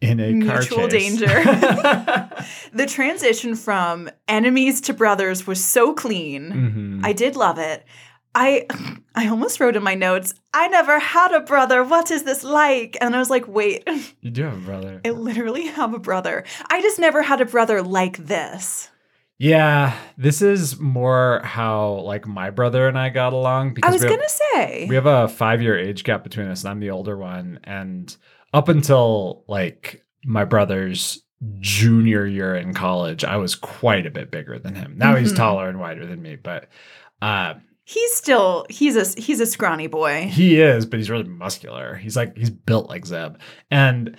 [0.05, 1.27] in a car Mutual danger.
[2.73, 6.51] The transition from enemies to brothers was so clean.
[6.53, 7.01] Mhm.
[7.07, 7.85] I did love it.
[8.35, 8.67] I
[9.15, 11.85] I almost wrote in my notes, I never had a brother.
[11.85, 12.97] What is this like?
[13.01, 13.89] And I was like, wait,
[14.21, 15.01] You do have a brother.
[15.05, 16.45] I literally have a brother.
[16.69, 18.91] I just never had a brother like this.
[19.39, 24.03] yeah, this is more how like my brother and I got along because I was
[24.03, 24.87] have, gonna say.
[24.89, 27.61] we have a five year age gap between us, and I'm the older one.
[27.65, 28.17] And
[28.55, 31.23] up until like my brother's
[31.59, 34.95] junior year in college, I was quite a bit bigger than him.
[34.97, 35.37] Now he's Mhm.
[35.37, 36.69] taller and wider than me, but
[37.21, 37.55] uh,
[37.87, 40.29] He's still he's a he's a scrawny boy.
[40.33, 41.97] He is, but he's really muscular.
[41.97, 43.37] He's like he's built like Zeb.
[43.71, 44.17] And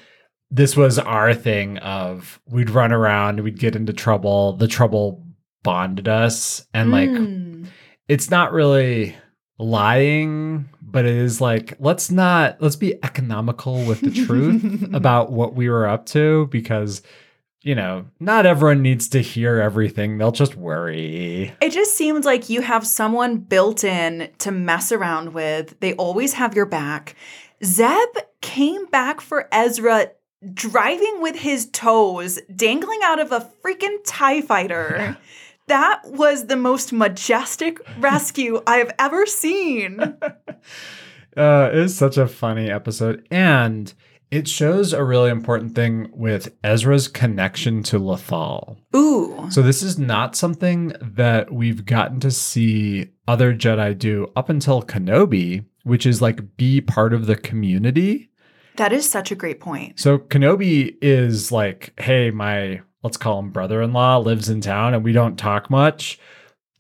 [0.52, 4.54] this was our thing of we'd run around, we'd get into trouble.
[4.54, 5.26] The trouble
[5.64, 6.68] bonded us.
[6.76, 7.66] And like Mm.
[8.08, 9.16] it's not really
[9.58, 15.56] lying, but it is like let's not let's be economical with the truth about what
[15.56, 17.02] we were up to because
[17.66, 20.20] you know, not everyone needs to hear everything.
[20.20, 21.52] They'll just worry.
[21.60, 25.80] It just seems like you have someone built in to mess around with.
[25.80, 27.16] They always have your back.
[27.64, 28.10] Zeb
[28.42, 30.12] came back for Ezra
[30.54, 35.18] driving with his toes dangling out of a freaking TIE fighter.
[35.68, 40.18] That was the most majestic rescue I have ever seen.
[41.38, 43.94] Uh, it's such a funny episode, and
[44.32, 48.78] it shows a really important thing with Ezra's connection to Lothal.
[48.96, 49.48] Ooh.
[49.50, 54.82] So this is not something that we've gotten to see other Jedi do up until
[54.82, 58.30] Kenobi, which is like be part of the community.
[58.78, 60.00] That is such a great point.
[60.00, 65.14] So Kenobi is like, hey, my let's call him brother-in-law lives in town, and we
[65.14, 66.20] don't talk much.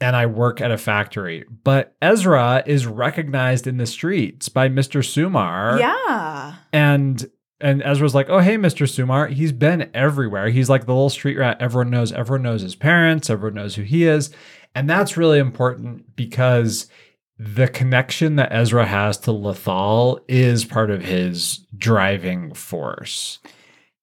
[0.01, 1.45] And I work at a factory.
[1.63, 5.01] But Ezra is recognized in the streets by Mr.
[5.01, 5.79] Sumar.
[5.79, 6.55] Yeah.
[6.73, 7.29] And
[7.61, 8.85] and Ezra's like, oh hey, Mr.
[8.88, 9.29] Sumar.
[9.29, 10.49] He's been everywhere.
[10.49, 11.61] He's like the little street rat.
[11.61, 12.11] Everyone knows.
[12.11, 13.29] Everyone knows his parents.
[13.29, 14.31] Everyone knows who he is.
[14.73, 16.88] And that's really important because
[17.38, 23.39] the connection that Ezra has to Lothal is part of his driving force.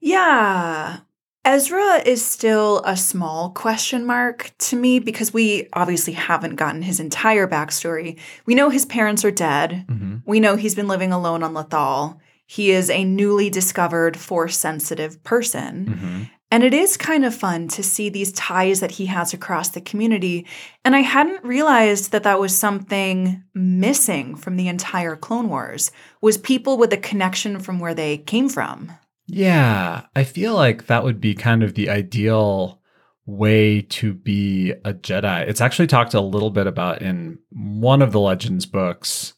[0.01, 1.01] Yeah.
[1.45, 7.01] Ezra is still a small question mark to me because we obviously haven't gotten his
[7.01, 8.19] entire backstory.
[8.47, 9.85] We know his parents are dead.
[10.25, 12.19] We know he's been living alone on Lothal.
[12.47, 15.87] He is a newly discovered force sensitive person.
[15.87, 16.31] Mhm.
[16.53, 19.81] And it is kind of fun to see these ties that he has across the
[19.81, 20.47] community.
[20.85, 26.37] And I hadn't realized that that was something missing from the entire Clone Wars was
[26.37, 28.93] people with a connection from where they came from.
[29.27, 32.81] Yeah, I feel like that would be kind of the ideal
[33.25, 35.47] way to be a Jedi.
[35.49, 39.35] It's actually talked a little bit about in one of the Legends books.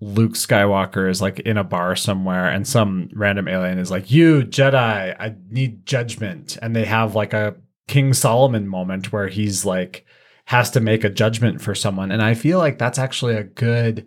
[0.00, 4.42] Luke Skywalker is like in a bar somewhere and some random alien is like, You,
[4.42, 6.58] Jedi, I need judgment.
[6.62, 7.56] And they have like a
[7.88, 10.04] King Solomon moment where he's like,
[10.46, 12.12] has to make a judgment for someone.
[12.12, 14.06] And I feel like that's actually a good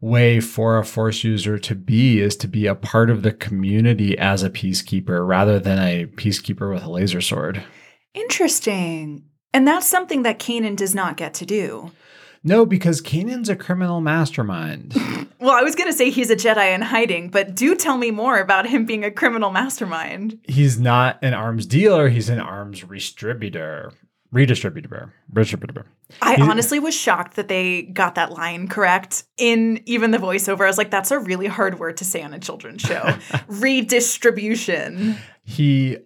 [0.00, 4.16] way for a force user to be is to be a part of the community
[4.18, 7.62] as a peacekeeper rather than a peacekeeper with a laser sword.
[8.14, 9.24] Interesting.
[9.52, 11.92] And that's something that Kanan does not get to do.
[12.44, 14.94] No, because Kanan's a criminal mastermind.
[15.38, 18.10] Well, I was going to say he's a Jedi in hiding, but do tell me
[18.10, 20.40] more about him being a criminal mastermind.
[20.48, 23.92] he's not an arms dealer, he's an arms redistributor.
[24.32, 25.10] Redistributor.
[25.32, 25.84] Redistributor.
[26.20, 30.64] I honestly was shocked that they got that line correct in even the voiceover.
[30.64, 33.16] I was like, that's a really hard word to say on a children's show.
[33.48, 35.16] Redistribution.
[35.44, 35.98] He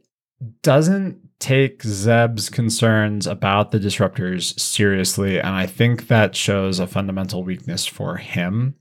[0.62, 5.38] doesn't take Zeb's concerns about the disruptors seriously.
[5.38, 8.76] And I think that shows a fundamental weakness for him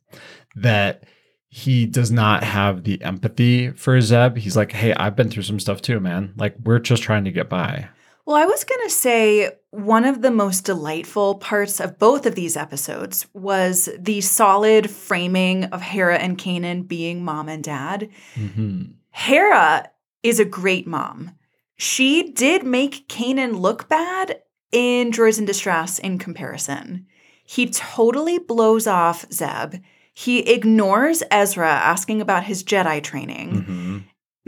[0.55, 1.05] that
[1.47, 4.37] he does not have the empathy for Zeb.
[4.37, 6.33] He's like, hey, I've been through some stuff too, man.
[6.37, 7.89] Like, we're just trying to get by.
[8.29, 12.35] Well, I was going to say one of the most delightful parts of both of
[12.35, 18.07] these episodes was the solid framing of Hera and Kanan being mom and dad.
[18.35, 18.91] Mhm.
[19.09, 19.89] Hera
[20.21, 21.31] is a great mom.
[21.75, 27.07] She did make Kanan look bad in Droids in Distress in comparison.
[27.43, 29.77] He totally blows off Zeb.
[30.13, 33.49] He ignores Ezra asking about his Jedi training.
[33.49, 34.03] Mhm.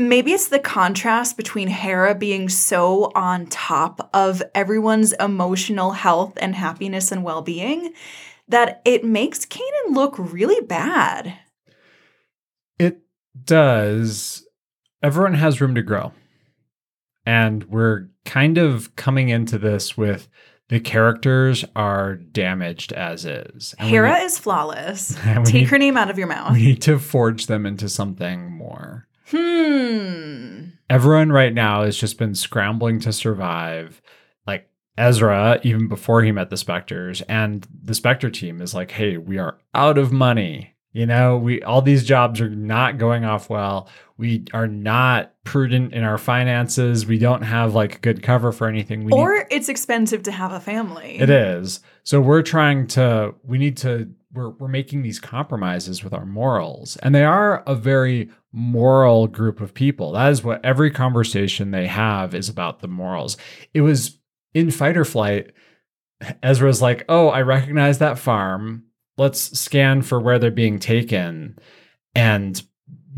[0.09, 6.55] Maybe it's the contrast between Hera being so on top of everyone's emotional health and
[6.55, 7.93] happiness and well being
[8.47, 11.33] that it makes Kanan look really bad.
[12.77, 13.01] It
[13.45, 14.45] does.
[15.01, 16.11] Everyone has room to grow.
[17.25, 20.27] And we're kind of coming into this with
[20.69, 23.75] the characters are damaged as is.
[23.77, 25.15] And Hera need- is flawless.
[25.23, 26.53] Take need- her name out of your mouth.
[26.53, 29.07] We need to forge them into something more.
[29.31, 30.69] Hmm.
[30.89, 34.01] Everyone right now has just been scrambling to survive.
[34.45, 39.17] Like Ezra, even before he met the Spectres, and the Spectre team is like, hey,
[39.17, 40.75] we are out of money.
[40.93, 43.87] You know, we all these jobs are not going off well.
[44.17, 47.05] We are not prudent in our finances.
[47.05, 49.05] We don't have like good cover for anything.
[49.05, 51.17] We need- Or it's expensive to have a family.
[51.17, 51.79] it is.
[52.03, 56.97] So we're trying to we need to we're we're making these compromises with our morals.
[56.97, 60.11] And they are a very moral group of people.
[60.11, 63.37] That is what every conversation they have is about the morals.
[63.73, 64.17] It was
[64.53, 65.51] in fighter flight
[66.43, 68.83] Ezra's like, "Oh, I recognize that farm.
[69.17, 71.57] Let's scan for where they're being taken."
[72.15, 72.61] And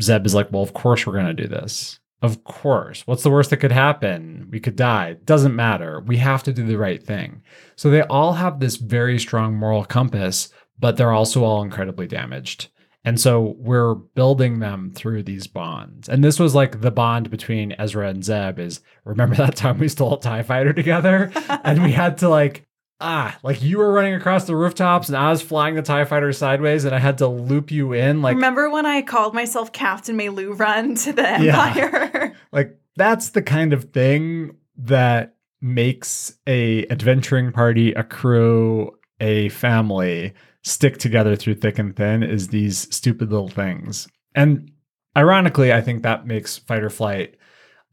[0.02, 3.06] Zeb is like, "Well, of course we're going to do this." Of course.
[3.06, 4.48] What's the worst that could happen?
[4.50, 5.16] We could die.
[5.24, 6.00] Doesn't matter.
[6.00, 7.42] We have to do the right thing.
[7.76, 10.48] So they all have this very strong moral compass,
[10.78, 12.68] but they're also all incredibly damaged.
[13.06, 16.08] And so we're building them through these bonds.
[16.08, 19.88] And this was like the bond between Ezra and Zeb is remember that time we
[19.88, 21.30] stole a TIE fighter together?
[21.64, 22.64] and we had to like,
[23.00, 26.32] ah, like you were running across the rooftops and I was flying the TIE fighter
[26.32, 28.22] sideways and I had to loop you in.
[28.22, 31.66] Like, Remember when I called myself Captain Meiloorun to the Yeah.
[31.66, 32.32] Empire?
[32.52, 40.32] like that's the kind of thing that makes a adventuring party a crew a family
[40.64, 44.70] stick together through thick and thin is these stupid little things and
[45.16, 47.36] ironically i think that makes fighter flight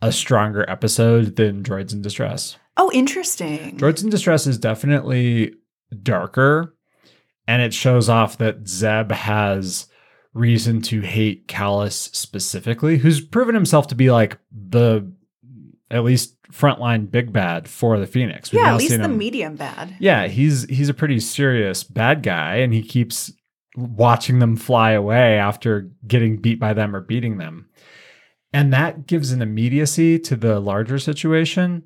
[0.02, 3.78] a stronger episode than droids in distress oh, interesting.
[3.78, 5.54] droids in distress is definitely
[6.02, 6.76] darker
[7.48, 9.88] and it shows off that zeb has
[10.34, 15.12] reason to hate Callus specifically, who's proven himself to be like the
[15.92, 18.52] at least frontline big bad for the Phoenix.
[18.52, 19.96] We've yeah, at least seen the him- medium bad.
[20.00, 23.32] Yeah, he's he's a pretty serious bad guy, and he keeps
[23.76, 27.70] watching them fly away after getting beat by them or beating them.
[28.54, 31.84] And that gives an immediacy to the larger situation.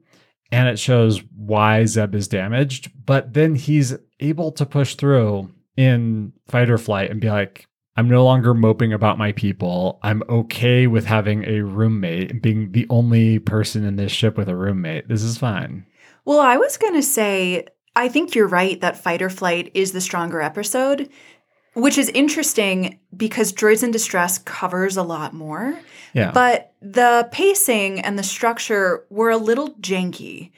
[0.51, 2.91] And it shows why Zeb is damaged.
[3.05, 7.67] But then he's able to push through in fighter flight and be like,
[7.97, 9.99] I'm no longer moping about my people.
[10.03, 14.55] I'm okay with having a roommate being the only person in this ship with a
[14.55, 15.07] roommate.
[15.07, 15.85] This is fine.
[16.25, 20.01] Well, I was going to say, I think you're right that Fighter Flight is the
[20.01, 21.09] stronger episode,
[21.73, 25.79] which is interesting because Droids in Distress covers a lot more.
[26.13, 26.31] Yeah.
[26.31, 30.51] But the pacing and the structure were a little janky.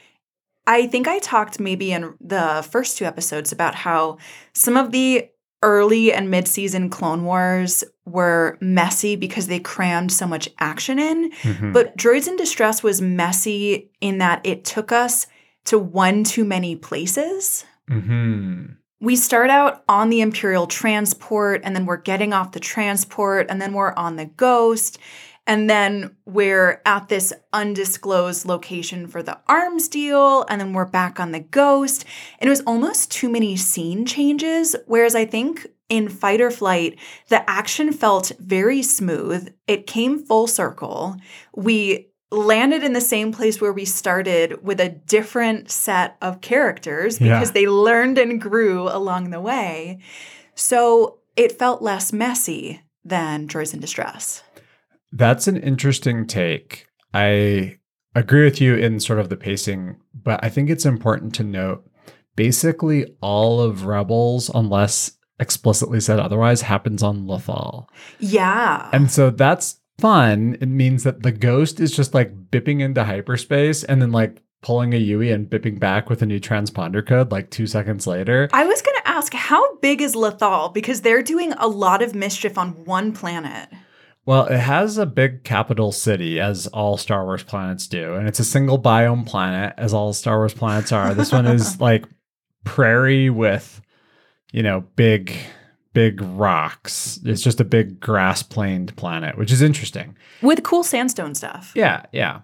[0.66, 4.18] I think I talked maybe in the first two episodes about how
[4.54, 5.30] some of the
[5.64, 11.32] early and mid-season Clone Wars were messy because they crammed so much action in.
[11.42, 11.74] Mhm.
[11.74, 15.28] But Droids in Distress was messy in that it took us
[15.66, 17.66] to one too many places.
[17.90, 18.66] hmm
[19.00, 23.62] we start out on the Imperial transport, and then we're getting off the transport, and
[23.62, 24.98] then we're on the Ghost,
[25.48, 31.20] and then we're at this undisclosed location for the arms deal, and then we're back
[31.20, 32.06] on the Ghost.
[32.40, 37.50] And it was almost too many scene changes, whereas I think in Fighter Flight, the
[37.50, 39.54] action felt very smooth.
[39.68, 41.16] It came full circle.
[41.56, 47.18] We landed in the same place where we started with a different set of characters
[47.18, 47.54] because Yeah.
[47.54, 50.00] they learned and grew along the way.
[50.54, 54.44] So it felt less messy than Droids in Distress.
[55.12, 56.88] That's an interesting take.
[57.14, 57.78] I
[58.16, 61.90] agree with you in sort of the pacing, but I think it's important to note
[62.36, 67.88] basically all of Rebels, unless explicitly said otherwise, happens on Lothal.
[68.20, 68.90] Yeah.
[68.92, 70.58] And so that's fun.
[70.62, 74.94] It means that the ghost is just like bipping into hyperspace and then like pulling
[74.94, 78.50] a Yui and bipping back with a new transponder code like two seconds later.
[78.54, 80.74] I was going to ask, how big is Lothal?
[80.74, 83.70] Because they're doing a lot of mischief on one planet.
[84.28, 88.42] Well, it has a big capital city, as all Star Wars planets do, and it's
[88.42, 91.14] a single biome planet, as all Star Wars planets are.
[91.14, 92.04] This one is like
[92.66, 93.82] prairie with,
[94.52, 95.34] you know, big,
[95.94, 97.22] big rocks.
[97.24, 100.18] It's just a big grass planed planet, which is interesting.
[100.42, 101.72] With cool sandstone stuff.
[101.74, 102.42] Yeah, yeah.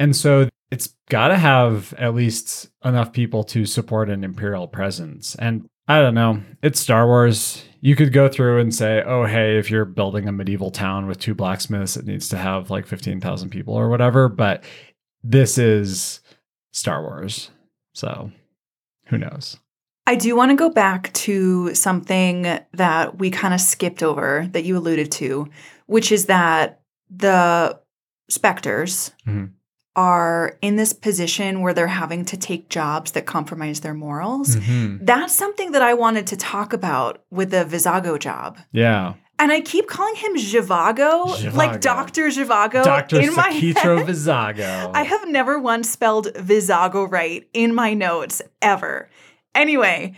[0.00, 5.34] And so it's got to have at least enough people to support an imperial presence.
[5.34, 7.64] And I don't know, it's Star Wars.
[7.80, 11.18] You could go through and say, oh, hey, if you're building a medieval town with
[11.18, 14.28] two blacksmiths, it needs to have like 15,000 people or whatever.
[14.28, 14.64] But
[15.22, 16.20] this is
[16.72, 17.50] Star Wars.
[17.94, 18.30] So
[19.06, 19.58] who knows?
[20.06, 24.64] I do want to go back to something that we kind of skipped over that
[24.64, 25.48] you alluded to,
[25.86, 26.80] which is that
[27.10, 27.78] the
[28.28, 29.52] Spectres Mhm.
[29.98, 34.54] Are in this position where they're having to take jobs that compromise their morals.
[34.54, 35.04] Mhm.
[35.04, 38.58] That's something that I wanted to talk about with the Vizago job.
[38.70, 39.14] Yeah.
[39.40, 41.54] And I keep calling him Zhivago, Zhivago.
[41.54, 42.28] like Dr.
[42.28, 43.20] Zhivago Dr.
[43.20, 43.74] in my head.
[44.06, 44.90] Vizago.
[44.94, 49.08] I have never once spelled Vizago right in my notes ever.
[49.52, 50.14] Anyway,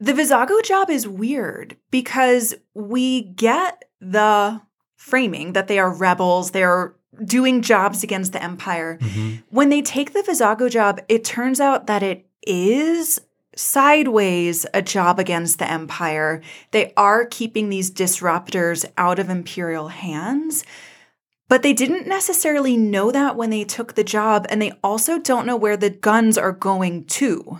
[0.00, 4.60] the Vizago job is weird because we get the
[4.96, 6.94] framing that they are rebels, they're
[7.24, 8.98] doing jobs against the Empire.
[9.00, 9.42] Mhm.
[9.50, 13.20] When they take the Vizago job, it turns out that it is
[13.56, 16.40] sideways a job against the Empire.
[16.70, 20.64] They are keeping these disruptors out of Imperial hands.
[21.48, 25.46] But they didn't necessarily know that when they took the job, and they also don't
[25.46, 27.58] know where the guns are going to.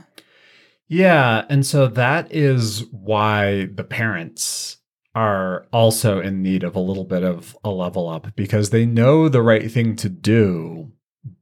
[0.86, 4.78] Yeah, and so that is why the parents
[5.14, 9.28] are also in need of a little bit of a level up because they know
[9.28, 10.92] the right thing to do,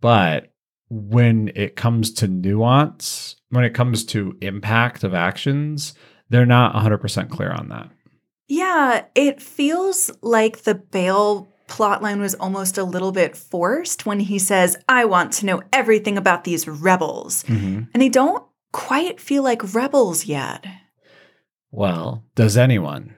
[0.01, 0.53] but
[0.89, 5.95] when it comes to nuance, when it comes to impact of actions,
[6.31, 7.91] they're not 100% clear on that.
[8.49, 14.39] Yeah, it feels like the Bail plotline was almost a little bit forced when he
[14.39, 17.45] says, I want to know everything about these rebels.
[17.45, 17.89] Mhm.
[17.93, 18.43] And they don't
[18.73, 20.66] quite feel like rebels yet.
[21.71, 23.14] Well, does anyone?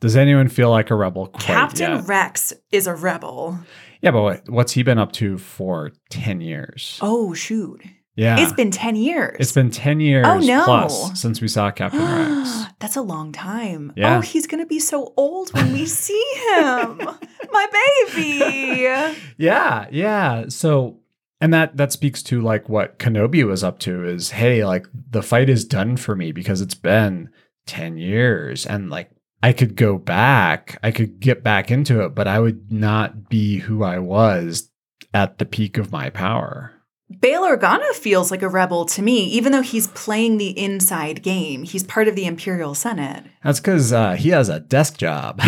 [0.00, 2.06] Does anyone feel like a rebel Captain yet?
[2.06, 3.58] Rex is a rebel.
[4.02, 6.98] yeah, but what, what's he been up to for 10 years?
[7.00, 7.82] Oh, shoot.
[8.14, 8.38] yeah.
[8.38, 9.36] It's been 10 years.
[9.40, 10.64] It's been 10 years Oh, no.
[10.64, 12.64] plus since we saw Captain Rex.
[12.78, 13.92] That's a long time.
[13.96, 14.18] Yeah.
[14.18, 16.98] Oh, he's going to be so old when we see him.
[17.52, 17.66] My
[18.14, 19.16] baby.
[19.38, 20.44] Yeah, yeah.
[20.48, 20.98] So
[21.40, 25.22] and that that speaks to like what Kenobi was up to is hey, like the
[25.22, 27.30] fight is done for me because it's been
[27.66, 29.10] 10 years and like
[29.46, 33.58] I could go back, I could get back into it, but I would not be
[33.58, 34.72] who I was
[35.14, 36.72] at the peak of my power.
[37.20, 41.62] Bail Organa feels like a rebel to me, even though he's playing the inside game.
[41.62, 43.22] He's part of the Imperial Senate.
[43.44, 45.40] That's because uh, he has a desk job.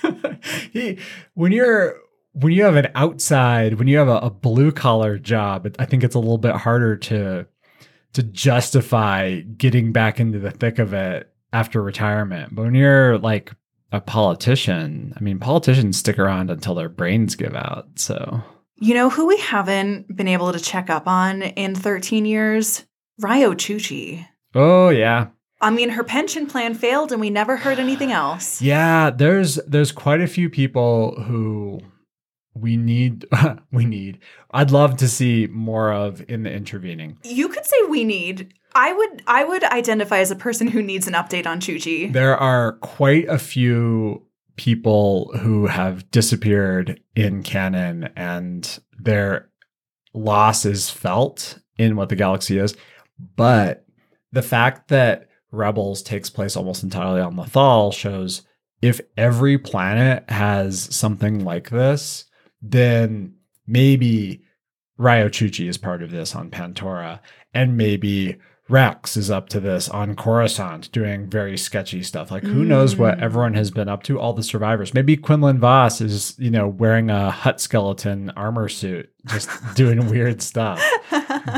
[0.70, 1.00] he,
[1.34, 1.96] when you're
[2.30, 6.04] when you have an outside, when you have a, a blue collar job, I think
[6.04, 7.48] it's a little bit harder to
[8.12, 12.54] to justify getting back into the thick of it after retirement.
[12.54, 13.52] But when you're like
[13.92, 17.86] a politician, I mean, politicians stick around until their brains give out.
[17.96, 18.42] So
[18.76, 22.84] You know who we haven't been able to check up on in 13 years?
[23.22, 24.26] Riyo Chuchi.
[24.54, 25.28] oh yeah,
[25.60, 28.60] I mean, her pension plan failed and we never heard anything else.
[28.62, 31.80] Yeah, there's there's quite a few people who
[32.54, 33.24] we need
[33.72, 34.18] we need.
[34.50, 37.18] I'd love to see more of in the intervening.
[37.24, 38.52] You could say we need.
[38.76, 42.12] I would I would identify as a person who needs an update on Chuchi.
[42.12, 44.22] There are quite a few
[44.56, 49.48] people who have disappeared in canon and their
[50.12, 52.76] loss is felt in what the galaxy is.
[53.36, 53.86] But
[54.32, 58.42] the fact that Rebels takes place almost entirely on Lothal shows
[58.82, 62.26] if every planet has something like this,
[62.60, 64.42] then maybe
[64.98, 67.20] Riyo Chuchi is part of this on Pantora,
[67.54, 68.36] and maybe
[68.68, 72.32] Rex is up to this on Coruscant doing very sketchy stuff.
[72.32, 73.22] Like who knows what Mm.
[73.22, 74.92] everyone has been up to, all the survivors.
[74.92, 80.42] Maybe Quinlan Vos is, you know, wearing a Hutt skeleton armor suit, just doing weird
[80.42, 80.82] stuff,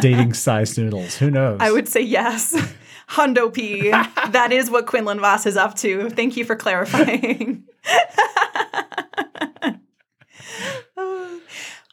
[0.02, 1.16] dating size noodles.
[1.16, 1.56] Who knows?
[1.60, 2.54] I would say yes.
[3.08, 3.90] Hundo P.
[3.90, 6.10] that is what Quinlan Vos is up to.
[6.10, 7.64] Thank you for clarifying.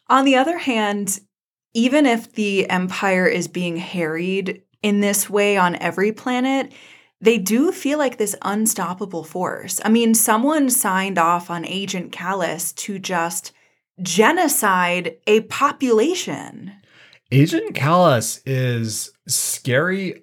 [0.08, 1.20] On the other hand,
[1.74, 6.72] even if the Empire is being harried in this way on every planet,
[7.20, 9.80] they do feel like this unstoppable force.
[9.84, 13.50] I mean, someone signed off on Agent Callus to just
[14.00, 16.72] genocide a population.
[17.32, 20.22] Agent Callus is scary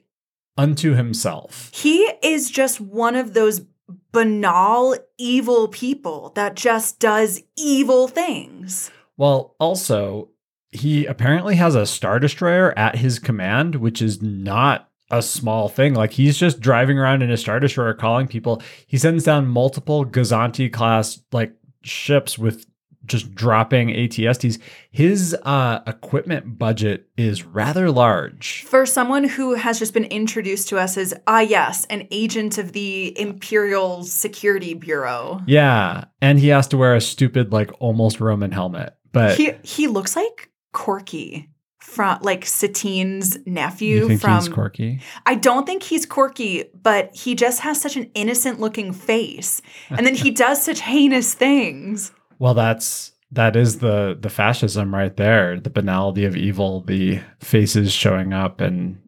[0.57, 1.69] unto himself.
[1.73, 3.65] He is just one of those
[4.13, 8.91] banal, evil people that just does evil things.
[9.17, 10.29] Well, also,
[10.73, 15.93] he apparently has a Star Destroyer at his command, which is not a small thing.
[15.93, 18.61] Like he's just driving around in a Star Destroyer calling people.
[18.87, 21.53] He sends down multiple Gozanti class like
[21.83, 22.65] ships with
[23.05, 24.59] just dropping ATSTs.
[24.89, 28.63] His uh, equipment budget is rather large.
[28.63, 32.71] For someone who has just been introduced to us as, ah, yes, an agent of
[32.71, 35.41] the Imperial Security Bureau.
[35.45, 38.95] Yeah, and he has to wear a stupid like almost Roman helmet.
[39.11, 41.47] But He he looks like Korkie
[41.79, 45.01] from like Satine's nephew you think from he's quirky?
[45.25, 49.61] I don't think he's quirky, but he just has such an innocent looking face.
[49.89, 52.11] And then he does such heinous things.
[52.39, 55.59] Well, that's that is the the fascism right there.
[55.59, 59.01] The banality of evil, the faces showing up and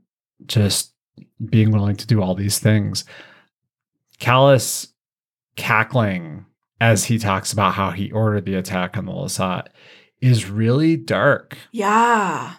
[0.46, 0.94] just
[1.50, 3.06] being willing to do all these things.
[4.20, 4.94] Callus
[5.56, 6.46] cackling
[6.82, 9.68] as he talks about how he ordered the attack on the Lasat
[10.26, 11.58] is really dark.
[11.72, 12.56] Yeah.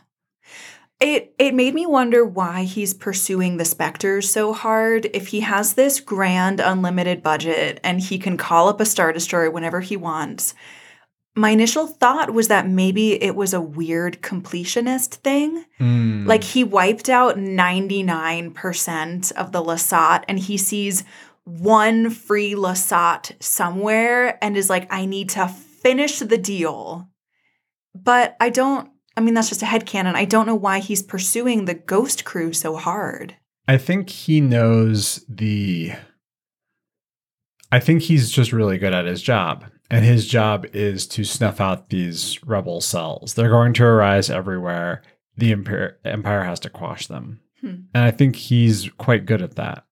[0.98, 5.10] It it made me wonder why he's pursuing the Spectres so hard.
[5.12, 9.50] If he has this grand unlimited budget and he can call up a star destroyer
[9.50, 10.54] whenever he wants.
[11.38, 15.66] My initial thought was that maybe it was a weird completionist thing.
[15.78, 16.26] Mm.
[16.26, 21.04] Like he wiped out 99% of the Lasat and he sees
[21.44, 27.08] one free Lasat somewhere and is like, I need to finish the deal.
[28.04, 30.14] But I don't, I mean, that's just a headcanon.
[30.14, 33.36] I don't know why he's pursuing the ghost crew so hard.
[33.68, 35.92] I think he knows the.
[37.72, 39.64] I think he's just really good at his job.
[39.90, 43.34] And his job is to snuff out these rebel cells.
[43.34, 45.02] They're going to arise everywhere.
[45.36, 47.40] The empire, empire has to quash them.
[47.60, 47.74] Hmm.
[47.94, 49.85] And I think he's quite good at that.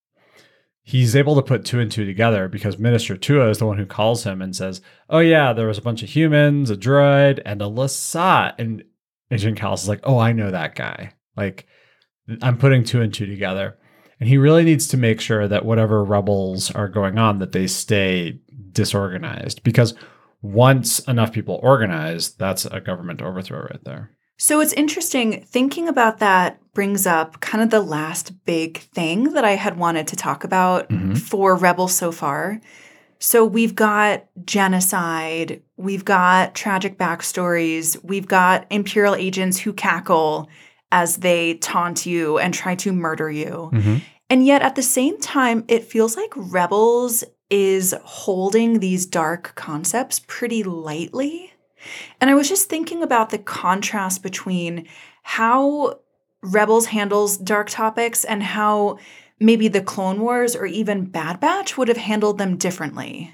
[0.87, 3.87] He's able to put two and two together because Minister Tua is the one who
[3.87, 7.59] calls him and says, Oh, yeah, there was a bunch of humans, a droid, and
[7.59, 8.53] a Lasat.
[8.59, 8.83] And
[9.31, 11.13] Agent Callus is like, Oh, I know that guy.
[11.35, 11.65] Like,
[12.39, 13.79] I'm putting two and two together.
[14.19, 17.65] And he really needs to make sure that whatever rebels are going on, that they
[17.65, 18.39] stay
[18.71, 19.63] disorganized.
[19.63, 19.95] Because
[20.43, 24.11] once enough people organize, that's a government overthrow right there.
[24.37, 25.41] So it's interesting.
[25.47, 30.07] Thinking about that brings up kind of the last big thing that I had wanted
[30.07, 31.17] to talk about Mhm.
[31.17, 32.59] for Rebels so far.
[33.17, 40.49] So we've got genocide, we've got tragic backstories, we've got Imperial agents who cackle
[40.91, 43.69] as they taunt you and try to murder you.
[43.73, 44.01] Mhm.
[44.29, 50.19] And yet at the same time, it feels like Rebels is holding these dark concepts
[50.27, 51.53] pretty lightly.
[52.19, 54.87] And I was just thinking about the contrast between
[55.23, 55.99] how
[56.41, 58.99] Rebels handles dark topics and how
[59.39, 63.33] maybe the Clone Wars or even Bad Batch would have handled them differently.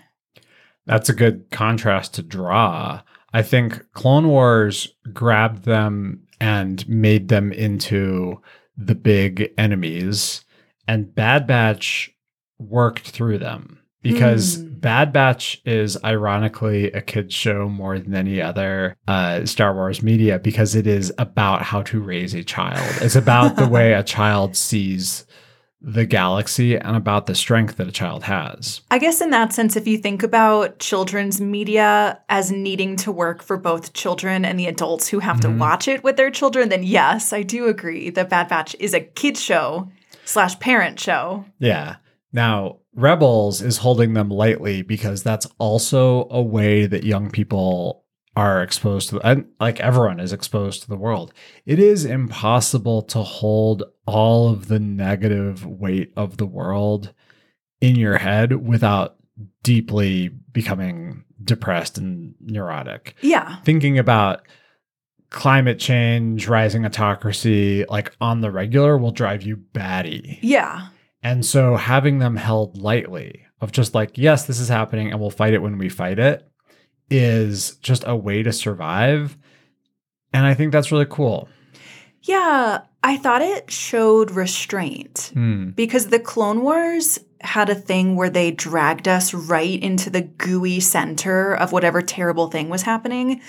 [0.85, 3.01] That's a good contrast to draw.
[3.33, 8.41] I think Clone Wars grabbed them and made them into
[8.75, 10.43] the big enemies,
[10.87, 12.11] and Bad Batch
[12.57, 14.67] worked through them because Hmm.
[14.81, 20.39] Bad Batch is ironically a kid's show more than any other uh, Star Wars media
[20.39, 22.83] because it is about how to raise a child.
[23.01, 25.25] It's about the way a child sees
[25.83, 28.81] the galaxy and about the strength that a child has.
[28.91, 33.41] I guess in that sense, if you think about children's media as needing to work
[33.41, 35.41] for both children and the adults who have Mhm.
[35.41, 38.93] to watch it with their children, then yes, I do agree that Bad Batch is
[38.93, 39.89] a kid show
[40.25, 41.45] slash parent show.
[41.59, 41.95] Yeah.
[42.31, 48.63] Now, Rebels is holding them lightly because that's also a way that young people are
[48.63, 51.33] exposed to, and like everyone is exposed to the world.
[51.65, 57.13] It is impossible to hold all of the negative weight of the world
[57.81, 59.15] in your head without
[59.63, 63.15] deeply becoming depressed and neurotic.
[63.21, 63.57] Yeah.
[63.63, 64.47] Thinking about
[65.29, 70.39] climate change, rising autocracy, like on the regular will drive you batty.
[70.41, 70.87] Yeah.
[71.23, 75.29] And so having them held lightly of just like, yes, this is happening and we'll
[75.29, 76.47] fight it when we fight it
[77.09, 79.37] is just a way to survive.
[80.33, 81.47] And I think that's really cool.
[82.23, 82.81] Yeah.
[83.03, 85.69] I thought it showed restraint Hmm.
[85.71, 90.79] because the Clone Wars had a thing where they dragged us right into the gooey
[90.79, 93.41] center of whatever terrible thing was happening.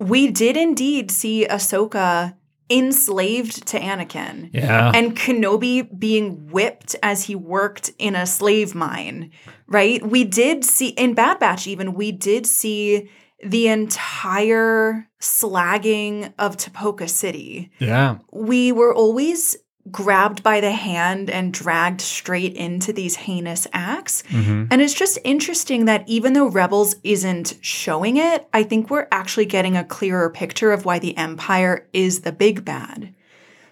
[0.00, 2.34] We did indeed see Ahsoka
[2.70, 4.50] enslaved to Anakin.
[4.52, 4.92] Yeah.
[4.94, 9.30] and Kenobi being whipped as he worked in a slave mine,
[9.66, 10.04] right?
[10.06, 13.10] We did see in Bad Batch, even, we did see
[13.44, 17.70] the entire slagging of Tipoca City.
[17.78, 18.18] yeah.
[18.32, 19.56] We were always
[19.90, 24.22] grabbed by the hand and dragged straight into these heinous acts.
[24.28, 29.08] hmm And it's just interesting that even though Rebels isn't showing it, I think we're
[29.12, 33.14] actually getting a clearer picture of why the Empire is the big bad.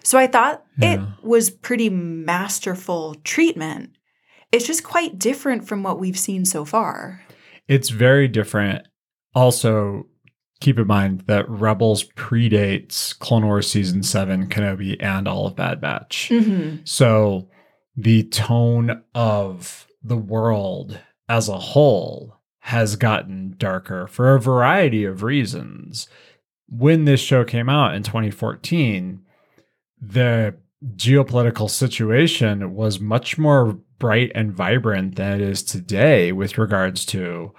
[0.02, 3.90] So I thought it was pretty masterful treatment.
[4.52, 7.22] It's just quite different from what we've seen so far.
[7.66, 8.86] It's very different.
[9.34, 10.06] Also,
[10.60, 15.80] keep in mind that Rebels predates Clone Wars Season 7, Kenobi, and all of Bad
[15.80, 16.28] Batch.
[16.30, 16.78] Mm-hmm.
[16.84, 17.48] So
[17.96, 20.98] the tone of the world
[21.28, 26.08] as a whole has gotten darker for a variety of reasons.
[26.68, 29.20] When this show came out in 2014,
[30.00, 30.56] the
[30.94, 37.52] geopolitical situation was much more bright and vibrant than it is today with regards to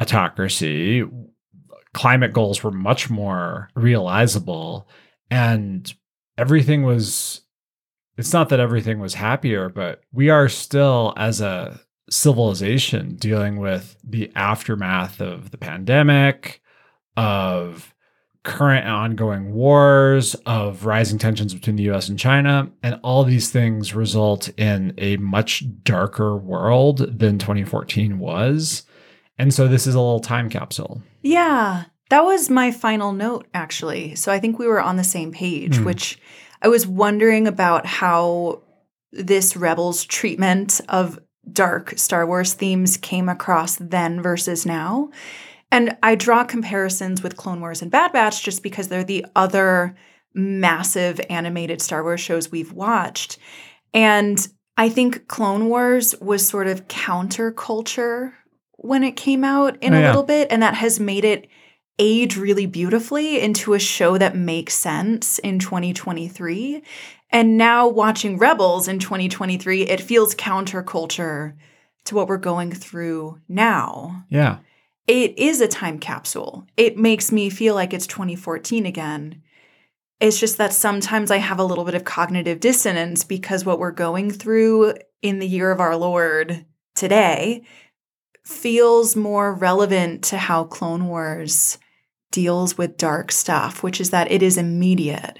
[0.00, 1.04] autocracy.
[1.92, 4.88] Climate goals were much more realizable,
[5.30, 5.92] and
[6.38, 7.42] everything was
[8.20, 11.80] it's not that everything was happier, but we are still, as a
[12.10, 16.60] civilization, dealing with the aftermath of the pandemic,
[17.16, 17.94] of
[18.42, 22.70] current and ongoing wars, of rising tensions between the US and China.
[22.82, 28.82] And all these things result in a much darker world than 2014 was.
[29.38, 31.02] And so this is a little time capsule.
[31.22, 34.14] Yeah, that was my final note, actually.
[34.14, 35.84] So I think we were on the same page, Hmm.
[35.84, 36.18] which
[36.62, 38.62] I was wondering about how
[39.12, 41.18] this Rebels treatment of
[41.50, 45.10] dark Star Wars themes came across then versus now.
[45.72, 49.96] And I draw comparisons with Clone Wars and Bad Batch just because they're the other
[50.34, 53.38] massive animated Star Wars shows we've watched.
[53.94, 54.46] And
[54.76, 58.32] I think Clone Wars was sort of counterculture
[58.82, 60.06] when it came out in Oh, a yeah.
[60.08, 61.48] little bit, and that has made it
[61.98, 66.82] age really beautifully into a show that makes sense in 2023.
[67.30, 71.54] And now watching Rebels in 2023, it feels counterculture
[72.06, 74.24] to what we're going through now.
[74.30, 74.58] Yeah.
[75.06, 76.66] It is a time capsule.
[76.76, 79.42] It makes me feel like it's 2014 again.
[80.20, 83.90] It's just that sometimes I have a little bit of cognitive dissonance because what we're
[83.90, 86.64] going through in the year of our Lord
[86.94, 87.62] today
[88.44, 91.78] feels more relevant to how Clone Wars
[92.30, 95.38] deals with dark stuff, which is that it is immediate.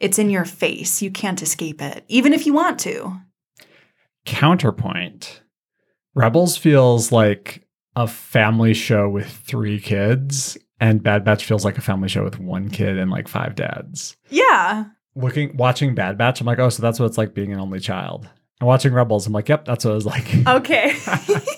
[0.00, 1.00] It's in your face.
[1.00, 3.20] You can't escape it, even if you want to.
[4.24, 5.42] Counterpoint
[6.14, 11.82] Rebels feels like a family show with three kids, and Bad Batch feels like a
[11.82, 14.16] family show with one kid and like five dads.
[14.28, 14.86] Yeah.
[15.14, 17.80] Looking, watching Bad Batch, I'm like, oh, so that's what it's like being an only
[17.80, 18.28] child.
[18.60, 20.46] And watching Rebels, I'm like, yep, that's what it was like.
[20.46, 20.94] Okay.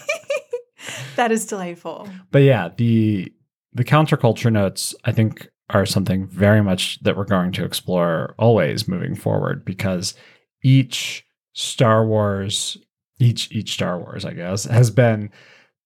[1.17, 2.09] that is delightful.
[2.31, 3.33] but yeah, the
[3.73, 8.87] the counterculture notes, I think, are something very much that we're going to explore always
[8.87, 10.15] moving forward because
[10.63, 12.77] each Star Wars,
[13.19, 15.31] each each Star Wars, I guess, has been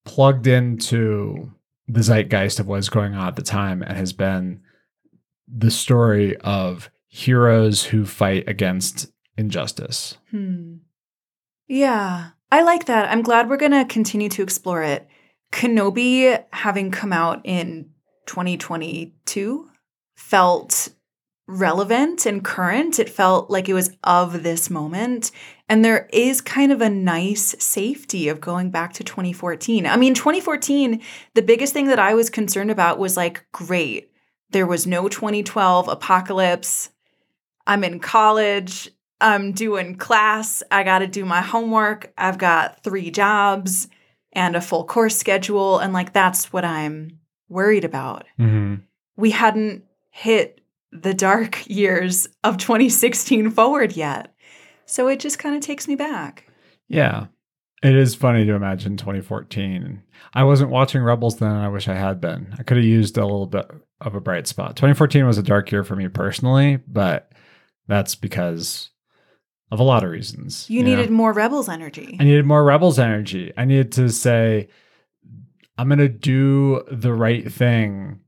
[0.04, 1.52] plugged into
[1.86, 4.60] the zeitgeist of what's going on at the time and has been
[5.46, 10.18] the story of heroes who fight against injustice.
[10.30, 10.76] Hmm.
[11.66, 13.10] Yeah, I like that.
[13.10, 15.06] I'm glad we're going to continue to explore it.
[15.52, 17.90] Kenobi, having come out in
[18.26, 19.68] 2022,
[20.16, 20.90] felt
[21.46, 22.98] relevant and current.
[22.98, 25.30] It felt like it was of this moment.
[25.68, 29.86] And there is kind of a nice safety of going back to 2014.
[29.86, 31.02] I mean, 2014,
[31.34, 34.10] the biggest thing that I was concerned about was like, great,
[34.50, 36.90] there was no 2012 apocalypse.
[37.66, 38.90] I'm in college.
[39.20, 40.62] I'm doing class.
[40.70, 42.12] I got to do my homework.
[42.16, 43.88] I've got three jobs
[44.38, 45.80] and a full course schedule.
[45.80, 47.18] And like, that's what I'm
[47.48, 48.24] worried about.
[48.38, 48.76] Mm-hmm.
[49.16, 50.60] We hadn't hit
[50.92, 54.32] the dark years of 2016 forward yet.
[54.86, 56.44] So it just kind of takes me back.
[56.86, 57.26] Yeah.
[57.82, 60.02] It is funny to imagine 2014.
[60.34, 62.54] I wasn't watching Rebels then, and I wish I had been.
[62.58, 63.68] I could have used a little bit
[64.00, 64.76] of a bright spot.
[64.76, 67.30] 2014 was a dark year for me personally, but
[67.86, 68.90] that's because
[69.70, 70.68] of a lot of reasons.
[70.68, 70.90] You, know?
[70.90, 72.16] needed more Rebels energy.
[72.18, 73.52] I needed more Rebels energy.
[73.56, 74.68] I needed to say,
[75.76, 78.20] I'm going to do the right thing.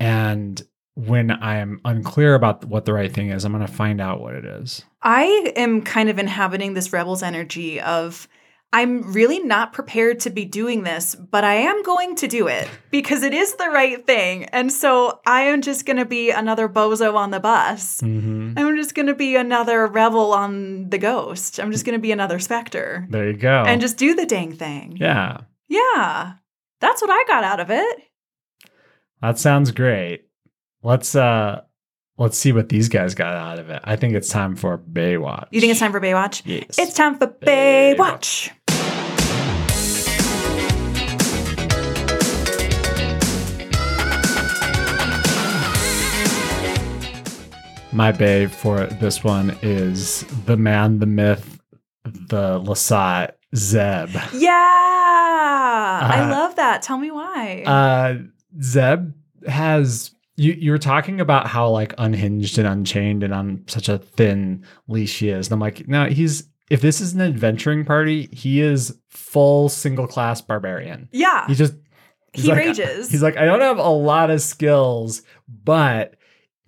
[0.00, 0.60] And
[0.94, 4.34] when I'm unclear about what the right thing is, I'm going to find out what
[4.34, 4.84] it is.
[5.02, 8.26] I am kind of inhabiting this Rebels energy of
[8.70, 12.68] I'm really not prepared to be doing this, but I am going to do it
[12.90, 14.44] because it is the right thing.
[14.46, 18.00] And so I am just going to be another bozo on the bus.
[18.02, 18.54] Mm-hmm.
[18.58, 21.60] I'm just going to be another rebel on the ghost.
[21.60, 23.64] I'm just going to be another Spectre There you go.
[23.66, 24.96] and just do the dang thing.
[24.98, 26.32] yeah, Yeah.
[26.80, 27.98] That's what I got out of it.
[29.20, 30.24] that sounds great.
[30.82, 31.62] Let's uh
[32.18, 33.80] let's see what these guys got out of it.
[33.84, 35.48] I think it's time for Baywatch.
[35.50, 36.42] You think it's time for Baywatch?
[36.44, 36.78] Yes.
[36.78, 37.96] It's time for Baywatch.
[37.96, 38.50] Baywatch.
[47.92, 51.58] My bae for this one is the man, the myth,
[52.04, 54.10] the Lasat, Zeb.
[54.34, 54.50] Yeah.
[56.02, 56.82] I Uh, love that.
[56.82, 57.62] Tell me why.
[57.66, 58.18] Uh,
[58.62, 59.12] Zeb
[59.48, 60.52] has you.
[60.52, 65.18] You were talking about how like unhinged and unchained and on such a thin leash
[65.18, 68.96] he is, and I'm like, no, he's if this is an adventuring party, he is
[69.08, 71.08] full single class barbarian.
[71.12, 71.46] yeah.
[71.46, 71.72] He just
[72.34, 73.10] He like- rages.
[73.10, 75.22] He's like, I don't have a lot of skills,
[75.64, 76.16] but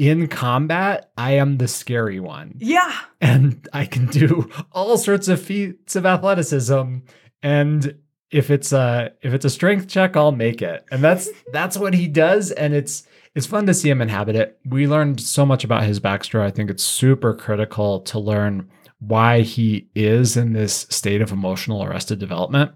[0.01, 3.01] in combat, I am the scary one yeah.
[3.21, 7.01] and I can do all sorts of feats of athleticism.
[7.43, 7.99] And
[8.31, 10.87] if it's a if it's a strength check, I'll make it.
[10.91, 12.51] And that's that's what he does.
[12.51, 14.59] And it's it's fun to see him inhabit it.
[14.65, 16.45] We learned so much about his backstory.
[16.47, 18.71] I think it's super critical to learn
[19.01, 22.73] why he is in this state of emotional arrested development.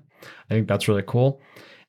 [0.51, 1.41] I think that's really cool.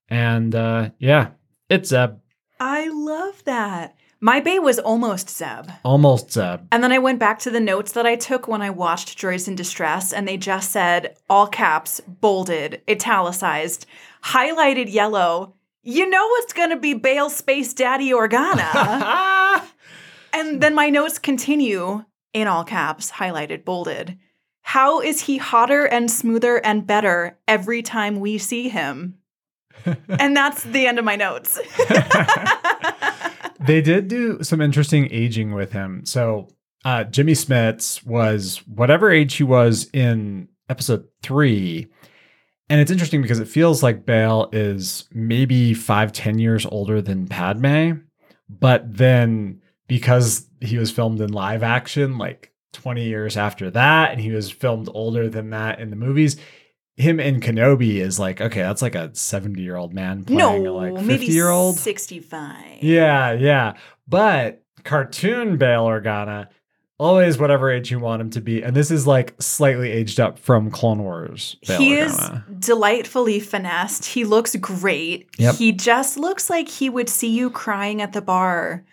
[0.07, 1.31] And uh, yeah,
[1.69, 2.19] it's Zeb,
[2.57, 3.97] I love that.
[4.25, 5.69] My bae was almost Zeb.
[5.83, 6.61] almost Zeb.
[6.71, 9.47] And then I went back to the notes that I took when I watched Droids
[9.47, 13.85] in Distress, and they just said all caps, bolded, italicized,
[14.23, 15.53] highlighted yellow.
[15.83, 19.61] You know it's going to be Bail Space Daddy Organa.
[20.33, 22.03] and then my notes continue
[22.33, 24.17] in all caps, highlighted, bolded.
[24.61, 29.19] How is he hotter and smoother and better every time we see him?
[30.09, 31.59] and that's the end of my notes.
[33.59, 36.05] they did do some interesting aging with him.
[36.05, 36.49] So
[36.83, 41.87] uh, Jimmy Smits was whatever age he was in episode three.
[42.69, 47.27] And it's interesting because it feels like Bail is maybe five, ten years older than
[47.27, 47.99] Padme.
[48.49, 54.19] But then because he was filmed in live action, like 20 years after that, and
[54.19, 56.37] he was filmed older than that in the movies,
[56.97, 60.71] him and Kenobi is like, okay, that's like a 70 year old man playing no,
[60.71, 61.77] a like 50 maybe year old.
[61.77, 62.81] 65.
[62.81, 63.73] Yeah, yeah.
[64.07, 66.47] But cartoon Bail Organa,
[66.97, 68.61] always whatever age you want him to be.
[68.61, 71.57] And this is like slightly aged up from Clone Wars.
[71.67, 72.17] Bail He is
[72.59, 74.05] delightfully finessed.
[74.05, 75.27] He looks great.
[75.37, 75.55] Yep.
[75.55, 78.85] He just looks like he would see you crying at the bar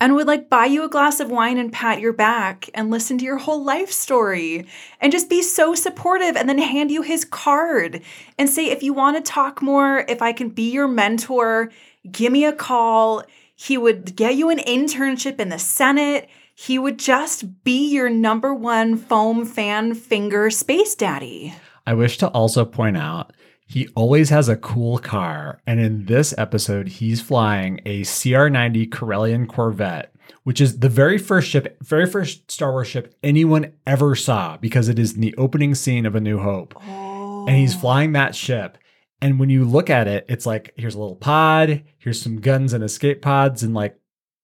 [0.00, 3.16] and would like buy you a glass of wine and pat your back and listen
[3.18, 4.66] to your whole life story
[5.00, 8.02] and just be so supportive and then hand you his card
[8.38, 11.70] and say, if you want to talk more, if I can be your mentor,
[12.10, 13.22] give me a call.
[13.54, 16.28] He would get you an internship in the Senate.
[16.54, 21.54] He would just be your number one foam fan finger space daddy.
[21.86, 23.32] I wish to also point out
[23.66, 25.60] he always has a cool car.
[25.66, 30.14] And in this episode, he's flying a CR 90 Corellian Corvette,
[30.44, 34.88] which is the very first ship, very first Star Wars ship anyone ever saw because
[34.88, 36.80] it is in the opening scene of A New Hope.
[36.86, 37.80] and he's oh.
[37.80, 38.78] flying that ship.
[39.20, 42.72] And when you look at it, it's like here's a little pod, here's some guns
[42.72, 43.98] and escape pods and like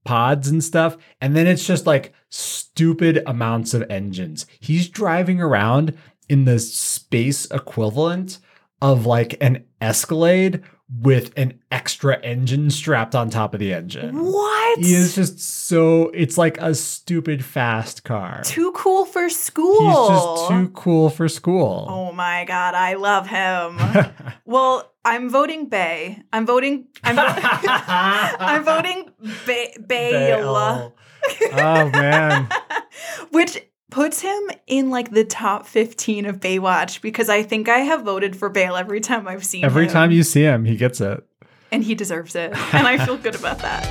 [0.05, 0.97] pods and stuff.
[1.21, 4.47] And then it's just like stupid amounts of engines.
[4.59, 5.97] He's driving around
[6.29, 8.39] in the space equivalent
[8.83, 10.63] of like an Escalade
[11.01, 14.25] with an extra engine strapped on top of the engine.
[14.31, 14.79] What?
[14.79, 18.43] He is just so it's like a stupid fast car.
[18.45, 19.89] too cool for school.
[19.89, 21.87] He's just too cool for school.
[21.89, 24.13] Oh my god, I love him.
[24.45, 26.23] well, I'm voting Bay.
[26.33, 26.89] I'm voting.
[27.03, 29.11] I'm, vo- I'm voting
[29.47, 29.75] Bay.
[29.87, 30.95] Bail.
[31.53, 32.49] Oh man.
[33.31, 38.03] which puts him in like the top 15 of Baywatch because I think I have
[38.03, 39.89] voted for Bail every time I've seen every him.
[39.89, 41.23] Every time you see him, he gets it.
[41.71, 42.53] And he deserves it.
[42.75, 43.87] and I feel good about that.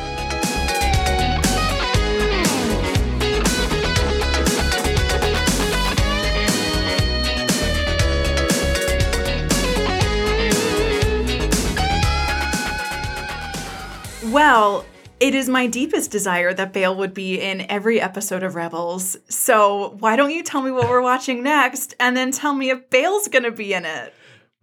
[14.31, 14.85] Well,
[15.21, 19.15] it is my deepest desire that Bail would be in every episode of Rebels.
[19.29, 22.89] So why don't you tell me what we're watching next and then tell me if
[22.89, 24.13] Bail's going to be in it?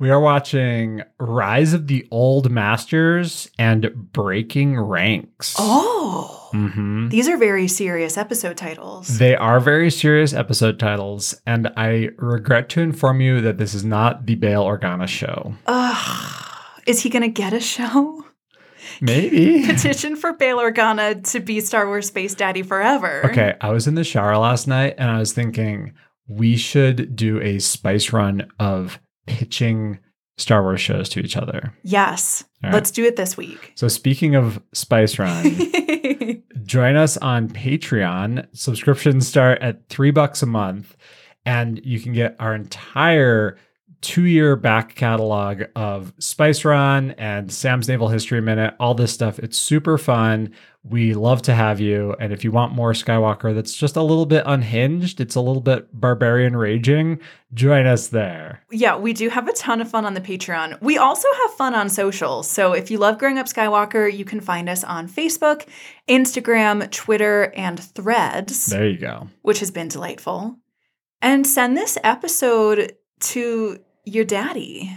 [0.00, 5.56] We are watching Rise of the Old Masters and Breaking Ranks.
[5.58, 6.50] Oh.
[6.52, 9.18] hmm These are very serious episode titles.
[9.18, 13.84] They are very serious episode titles, and I regret to inform you that this is
[13.84, 15.54] not the Bail Organa show.
[15.66, 16.44] Ugh.
[16.86, 18.24] Is he going to get a show?
[19.00, 19.64] Maybe.
[19.66, 23.26] Petition for Bail Organa to be Star Wars Space Daddy forever.
[23.26, 25.94] Okay, I was in the shower last night and I was thinking
[26.26, 29.98] we should do a spice run of pitching
[30.36, 31.74] Star Wars shows to each other.
[31.82, 32.44] Yes.
[32.62, 32.72] Right.
[32.72, 33.72] Let's do it this week.
[33.74, 35.44] So speaking of spice run,
[36.64, 38.46] join us on Patreon.
[38.52, 40.96] Subscriptions start at three bucks a month,
[41.44, 43.58] and you can get our entire
[44.00, 49.38] two year back catalog of Spice Run and Sam's Naval History Minute, all this stuff.
[49.38, 50.52] It's super fun.
[50.84, 52.14] We love to have you.
[52.20, 55.60] And if you want more Skywalker that's just a little bit unhinged, it's a little
[55.60, 57.20] bit barbarian raging,
[57.52, 58.62] join us there.
[58.70, 60.80] Yeah, we do have a ton of fun on the Patreon.
[60.80, 62.42] We also have fun on social.
[62.42, 65.66] So if you love Growing Up Skywalker, you can find us on Facebook,
[66.08, 69.28] Instagram, Twitter, and Threads, There you go.
[69.42, 70.56] which has been delightful.
[71.20, 73.80] And send this episode to
[74.14, 74.96] your daddy.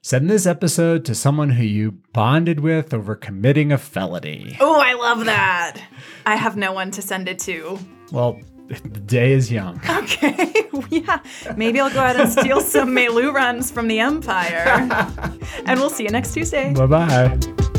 [0.00, 4.56] Send this episode to someone who you bonded with over committing a felony.
[4.60, 5.80] Oh, I love that.
[6.24, 7.78] I have no one to send it to.
[8.12, 8.38] Well,
[8.68, 9.80] the day is young.
[9.88, 10.52] Okay,
[10.90, 11.20] yeah.
[11.56, 14.88] Maybe I'll go out and steal some Meilooruns from the Empire.
[15.66, 16.72] and we'll see you next Tuesday.
[16.74, 17.77] Bye bye.